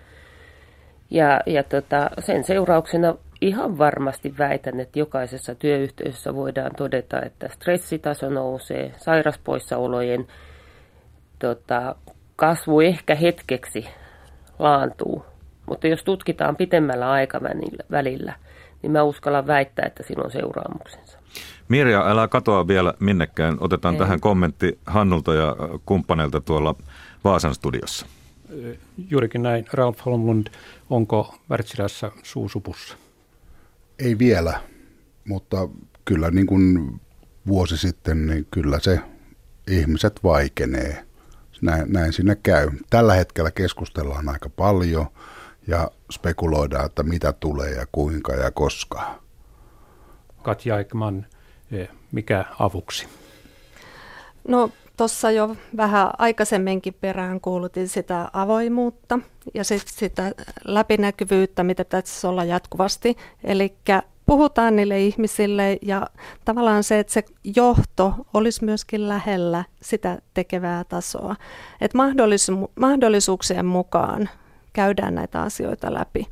ja, 1.09 1.41
ja 1.45 1.63
tota, 1.63 2.09
sen 2.19 2.43
seurauksena 2.43 3.15
ihan 3.41 3.77
varmasti 3.77 4.37
väitän, 4.37 4.79
että 4.79 4.99
jokaisessa 4.99 5.55
työyhteisössä 5.55 6.35
voidaan 6.35 6.71
todeta, 6.77 7.21
että 7.21 7.49
stressitaso 7.49 8.29
nousee, 8.29 8.91
sairaspoissaolojen 8.97 10.27
tota, 11.39 11.95
kasvu 12.35 12.79
ehkä 12.79 13.15
hetkeksi 13.15 13.89
laantuu. 14.59 15.25
Mutta 15.65 15.87
jos 15.87 16.03
tutkitaan 16.03 16.55
pitemmällä 16.55 17.11
aikavälillä, 17.11 18.33
niin 18.81 18.91
mä 18.91 19.03
uskallan 19.03 19.47
väittää, 19.47 19.85
että 19.85 20.03
sillä 20.03 20.23
on 20.23 20.31
seuraamuksensa. 20.31 21.18
Mirja, 21.67 22.09
älä 22.09 22.27
katoa 22.27 22.67
vielä 22.67 22.93
minnekään. 22.99 23.57
Otetaan 23.59 23.95
Ei. 23.95 23.99
tähän 23.99 24.19
kommentti 24.19 24.79
Hannulta 24.85 25.33
ja 25.33 25.55
kumppaneilta 25.85 26.41
tuolla 26.41 26.75
Vaasan 27.23 27.55
studiossa. 27.55 28.05
Juurikin 29.09 29.43
näin. 29.43 29.65
Ralf 29.73 30.05
Holmlund, 30.05 30.47
onko 30.89 31.35
Wärtsilässä 31.49 32.11
suusupussa? 32.23 32.97
Ei 33.99 34.17
vielä, 34.19 34.61
mutta 35.27 35.69
kyllä 36.05 36.31
niin 36.31 36.47
kuin 36.47 36.99
vuosi 37.47 37.77
sitten, 37.77 38.27
niin 38.27 38.47
kyllä 38.51 38.79
se 38.79 38.99
ihmiset 39.67 40.23
vaikenee. 40.23 41.05
Näin, 41.61 41.93
näin 41.93 42.13
sinne 42.13 42.37
käy. 42.43 42.69
Tällä 42.89 43.13
hetkellä 43.13 43.51
keskustellaan 43.51 44.29
aika 44.29 44.49
paljon 44.49 45.05
ja 45.67 45.91
spekuloidaan, 46.11 46.85
että 46.85 47.03
mitä 47.03 47.33
tulee 47.33 47.71
ja 47.71 47.85
kuinka 47.91 48.33
ja 48.33 48.51
koska. 48.51 49.19
Katja 50.41 50.75
Aikman, 50.75 51.25
eh, 51.71 51.89
mikä 52.11 52.45
avuksi? 52.59 53.07
No 54.47 54.69
Tuossa 54.99 55.31
jo 55.31 55.55
vähän 55.77 56.11
aikaisemminkin 56.17 56.95
perään 57.01 57.41
kuulutin 57.41 57.87
sitä 57.87 58.29
avoimuutta 58.33 59.19
ja 59.53 59.63
sit 59.63 59.83
sitä 59.85 60.31
läpinäkyvyyttä, 60.65 61.63
mitä 61.63 61.85
pitäisi 61.85 62.27
olla 62.27 62.43
jatkuvasti. 62.43 63.17
Eli 63.43 63.75
puhutaan 64.25 64.75
niille 64.75 65.01
ihmisille 65.01 65.77
ja 65.81 66.07
tavallaan 66.45 66.83
se, 66.83 66.99
että 66.99 67.13
se 67.13 67.23
johto 67.55 68.13
olisi 68.33 68.65
myöskin 68.65 69.09
lähellä 69.09 69.63
sitä 69.81 70.17
tekevää 70.33 70.83
tasoa. 70.83 71.35
Että 71.81 71.97
mahdollisu- 71.97 72.71
mahdollisuuksien 72.79 73.65
mukaan 73.65 74.29
käydään 74.73 75.15
näitä 75.15 75.41
asioita 75.41 75.93
läpi. 75.93 76.27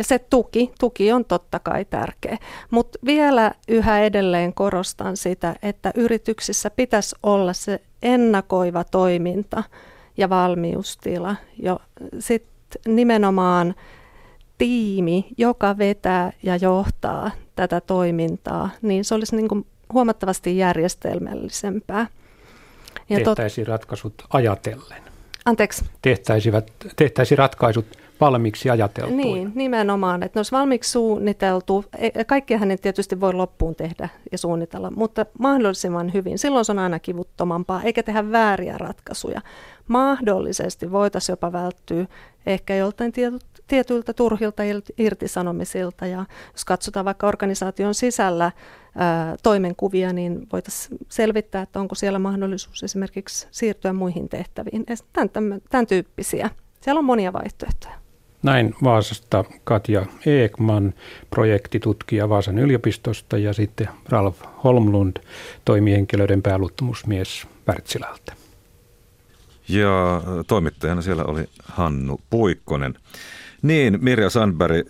Ja 0.00 0.04
se 0.04 0.18
tuki, 0.18 0.72
tuki 0.78 1.12
on 1.12 1.24
totta 1.24 1.58
kai 1.58 1.84
tärkeä. 1.84 2.38
Mutta 2.70 2.98
vielä 3.04 3.52
yhä 3.68 4.00
edelleen 4.00 4.54
korostan 4.54 5.16
sitä, 5.16 5.56
että 5.62 5.92
yrityksissä 5.94 6.70
pitäisi 6.70 7.16
olla 7.22 7.52
se 7.52 7.80
ennakoiva 8.02 8.84
toiminta 8.84 9.62
ja 10.16 10.30
valmiustila. 10.30 11.36
Jo 11.62 11.78
sitten 12.18 12.82
nimenomaan 12.94 13.74
tiimi, 14.58 15.26
joka 15.36 15.78
vetää 15.78 16.32
ja 16.42 16.56
johtaa 16.56 17.30
tätä 17.56 17.80
toimintaa, 17.80 18.70
niin 18.82 19.04
se 19.04 19.14
olisi 19.14 19.36
niin 19.36 19.48
kuin 19.48 19.66
huomattavasti 19.92 20.56
järjestelmällisempää. 20.58 22.06
Ja 23.08 23.16
Tehtäisiin 23.16 23.64
tot... 23.64 23.72
ratkaisut 23.72 24.14
ajatellen. 24.32 25.02
Anteeksi? 25.44 25.84
Tehtäisivät, 26.02 26.72
tehtäisiin 26.96 27.38
ratkaisut 27.38 27.86
valmiiksi 28.20 28.70
ajateltu. 28.70 29.16
Niin, 29.16 29.52
nimenomaan, 29.54 30.22
että 30.22 30.36
ne 30.36 30.38
olisi 30.38 30.52
valmiiksi 30.52 30.90
suunniteltu. 30.90 31.84
E, 31.98 32.24
kaikkiahan 32.24 32.68
ne 32.68 32.76
tietysti 32.76 33.20
voi 33.20 33.32
loppuun 33.32 33.74
tehdä 33.74 34.08
ja 34.32 34.38
suunnitella, 34.38 34.90
mutta 34.90 35.26
mahdollisimman 35.38 36.12
hyvin. 36.14 36.38
Silloin 36.38 36.64
se 36.64 36.72
on 36.72 36.78
aina 36.78 36.98
kivuttomampaa, 36.98 37.82
eikä 37.82 38.02
tehdä 38.02 38.32
vääriä 38.32 38.78
ratkaisuja. 38.78 39.40
Mahdollisesti 39.88 40.92
voitaisiin 40.92 41.32
jopa 41.32 41.52
välttyä 41.52 42.06
ehkä 42.46 42.74
joltain 42.74 43.12
tietyiltä 43.66 44.12
turhilta 44.12 44.62
irtisanomisilta. 44.98 46.06
Ja 46.06 46.24
jos 46.52 46.64
katsotaan 46.64 47.04
vaikka 47.04 47.28
organisaation 47.28 47.94
sisällä 47.94 48.52
ää, 48.96 49.36
toimenkuvia, 49.42 50.12
niin 50.12 50.46
voitaisiin 50.52 50.98
selvittää, 51.08 51.62
että 51.62 51.80
onko 51.80 51.94
siellä 51.94 52.18
mahdollisuus 52.18 52.82
esimerkiksi 52.82 53.48
siirtyä 53.50 53.92
muihin 53.92 54.28
tehtäviin. 54.28 54.84
Tämän, 55.12 55.30
tämän, 55.30 55.60
tämän 55.70 55.86
tyyppisiä. 55.86 56.50
Siellä 56.80 56.98
on 56.98 57.04
monia 57.04 57.32
vaihtoehtoja. 57.32 57.94
Näin 58.42 58.74
Vaasasta 58.84 59.44
Katja 59.64 60.06
Eekman, 60.26 60.94
projektitutkija 61.30 62.28
Vaasan 62.28 62.58
yliopistosta 62.58 63.38
ja 63.38 63.52
sitten 63.52 63.88
Ralf 64.08 64.40
Holmlund, 64.64 65.16
toimihenkilöiden 65.64 66.42
pääluottamusmies 66.42 67.46
Wärtsilältä. 67.68 68.32
Ja 69.68 70.22
toimittajana 70.46 71.02
siellä 71.02 71.24
oli 71.24 71.44
Hannu 71.64 72.20
Puikkonen. 72.30 72.94
Niin, 73.62 73.98
Mirja 74.00 74.30
Sandberg, 74.30 74.88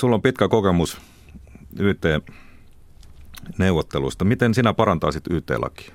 sulla 0.00 0.14
on 0.14 0.22
pitkä 0.22 0.48
kokemus 0.48 1.00
YT-neuvottelusta. 1.78 4.24
Miten 4.24 4.54
sinä 4.54 4.74
parantaisit 4.74 5.24
YT-lakia? 5.30 5.94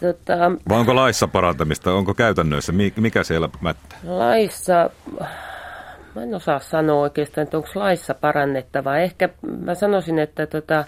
Tota, 0.00 0.34
Vai 0.68 0.78
onko 0.78 0.94
laissa 0.94 1.28
parantamista? 1.28 1.92
Onko 1.92 2.14
käytännössä? 2.14 2.72
Mikä 2.96 3.24
siellä 3.24 3.48
mättää? 3.60 3.98
Laissa, 4.04 4.90
mä 6.14 6.22
en 6.22 6.34
osaa 6.34 6.58
sanoa 6.58 7.00
oikeastaan, 7.00 7.42
että 7.42 7.56
onko 7.56 7.68
laissa 7.74 8.14
parannettavaa. 8.14 8.98
Ehkä 8.98 9.28
mä 9.60 9.74
sanoisin, 9.74 10.18
että 10.18 10.46
tota, 10.46 10.84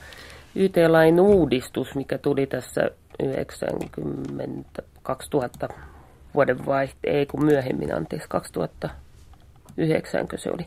YT-lain 0.54 1.20
uudistus, 1.20 1.94
mikä 1.94 2.18
tuli 2.18 2.46
tässä 2.46 2.90
90, 3.22 4.82
2000 5.02 5.68
vuoden 6.34 6.66
vaihte, 6.66 7.10
ei 7.10 7.26
kun 7.26 7.44
myöhemmin, 7.44 7.96
anteeksi, 7.96 8.28
2009 8.28 10.26
se 10.36 10.50
oli. 10.50 10.66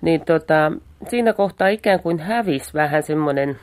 Niin 0.00 0.20
tota, 0.24 0.72
siinä 1.08 1.32
kohtaa 1.32 1.68
ikään 1.68 2.00
kuin 2.00 2.18
hävisi 2.18 2.74
vähän 2.74 3.02
semmoinen 3.02 3.58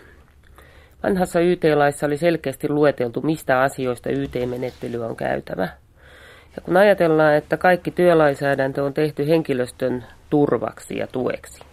Vanhassa 1.03 1.39
YT-laissa 1.39 2.05
oli 2.05 2.17
selkeästi 2.17 2.69
lueteltu, 2.69 3.21
mistä 3.21 3.61
asioista 3.61 4.09
YT-menettely 4.09 5.05
on 5.05 5.15
käytävä. 5.15 5.69
Ja 6.55 6.61
kun 6.61 6.77
ajatellaan, 6.77 7.35
että 7.35 7.57
kaikki 7.57 7.91
työlainsäädäntö 7.91 8.83
on 8.83 8.93
tehty 8.93 9.27
henkilöstön 9.27 10.05
turvaksi 10.29 10.97
ja 10.97 11.07
tueksi, 11.07 11.63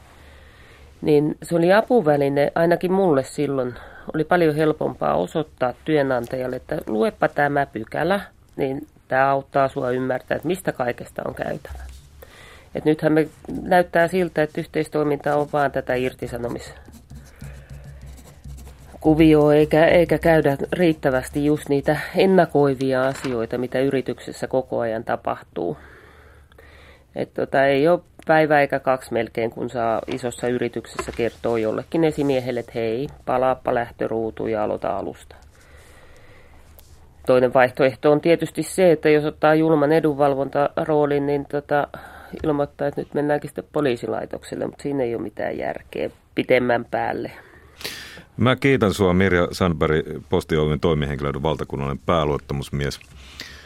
niin 1.03 1.37
se 1.43 1.57
oli 1.57 1.73
apuväline 1.73 2.53
ainakin 2.55 2.93
mulle 2.93 3.25
silloin. 3.25 3.75
Oli 4.15 4.25
paljon 4.25 4.55
helpompaa 4.55 5.15
osoittaa 5.15 5.75
työnantajalle, 5.85 6.57
että 6.57 6.79
luepa 6.87 7.29
tämä 7.29 7.67
pykälä, 7.67 8.21
niin 8.57 8.87
tämä 9.09 9.31
auttaa 9.31 9.69
sinua 9.69 9.91
ymmärtää, 9.91 10.37
että 10.37 10.49
mistä 10.49 10.73
kaikesta 10.73 11.23
on 11.25 11.35
käytävä. 11.35 11.83
Et 12.75 12.85
nythän 12.85 13.13
me 13.13 13.29
näyttää 13.63 14.09
siltä, 14.09 14.43
että 14.43 14.61
yhteistoiminta 14.61 15.37
on 15.37 15.49
vaan 15.53 15.73
tätä 15.73 15.95
irtisanomis 15.95 16.75
kuvio 19.01 19.51
eikä, 19.51 19.87
eikä 19.87 20.19
käydä 20.19 20.57
riittävästi 20.73 21.45
just 21.45 21.69
niitä 21.69 22.01
ennakoivia 22.17 23.07
asioita, 23.07 23.59
mitä 23.59 23.81
yrityksessä 23.81 24.47
koko 24.47 24.81
ajan 24.81 25.05
tapahtuu. 25.05 25.77
että 27.17 27.47
tota, 27.47 27.65
ei 27.65 27.89
ole 27.89 28.01
päivä 28.27 28.61
eikä 28.61 28.81
kaksi 28.81 29.13
melkein, 29.13 29.51
kun 29.51 29.71
saa 29.71 30.03
isossa 30.07 30.49
yrityksessä 30.49 31.13
kertoa 31.17 31.59
jollekin 31.59 32.05
esimiehelle, 32.05 32.61
että 32.61 32.73
hei, 32.75 33.09
palaappa 33.27 33.75
lähtöruutu 33.75 34.47
ja 34.47 34.65
aloita 34.65 34.97
alusta. 34.97 35.37
Toinen 37.27 37.55
vaihtoehto 37.55 38.13
on 38.13 38.21
tietysti 38.21 38.63
se, 38.63 38.93
että 38.93 39.09
jos 39.09 39.25
ottaa 39.25 39.55
julman 39.55 39.93
edunvalvontaroolin, 39.93 41.27
niin 41.27 41.47
tota, 41.47 41.89
ilmoittaa, 42.45 42.89
että 42.89 43.01
nyt 43.01 43.15
mennäänkin 43.15 43.49
sitten 43.49 43.65
poliisilaitokselle, 43.73 44.67
mutta 44.67 44.83
siinä 44.83 45.03
ei 45.03 45.15
ole 45.15 45.23
mitään 45.23 45.59
järkeä 45.59 46.11
pitemmän 46.35 46.85
päälle. 46.85 47.33
Mä 48.39 48.57
kiitän 48.57 48.95
sua 48.95 49.13
Mirja 49.13 49.49
Sandberg, 49.53 50.07
Posti 50.29 50.57
Oyn 50.57 50.81
toimihenkilöiden 50.81 51.43
valtakunnallinen 51.43 52.03
pääluottamusmies, 52.07 53.01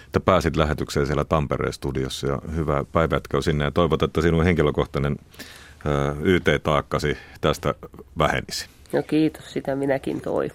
että 0.07 0.21
pääsit 0.21 0.57
lähetykseen 0.57 1.07
siellä 1.07 1.25
Tampereen 1.25 1.73
studiossa 1.73 2.27
ja 2.27 2.39
hyvää 2.55 2.85
päivätköä 2.93 3.41
sinne 3.41 3.65
ja 3.65 3.71
toivot, 3.71 4.03
että 4.03 4.21
sinun 4.21 4.45
henkilökohtainen 4.45 5.17
YT-taakkasi 6.23 7.17
tästä 7.41 7.75
vähenisi. 8.19 8.67
No 8.93 9.03
kiitos, 9.03 9.53
sitä 9.53 9.77
minäkin 9.77 10.21
toivon. 10.21 10.51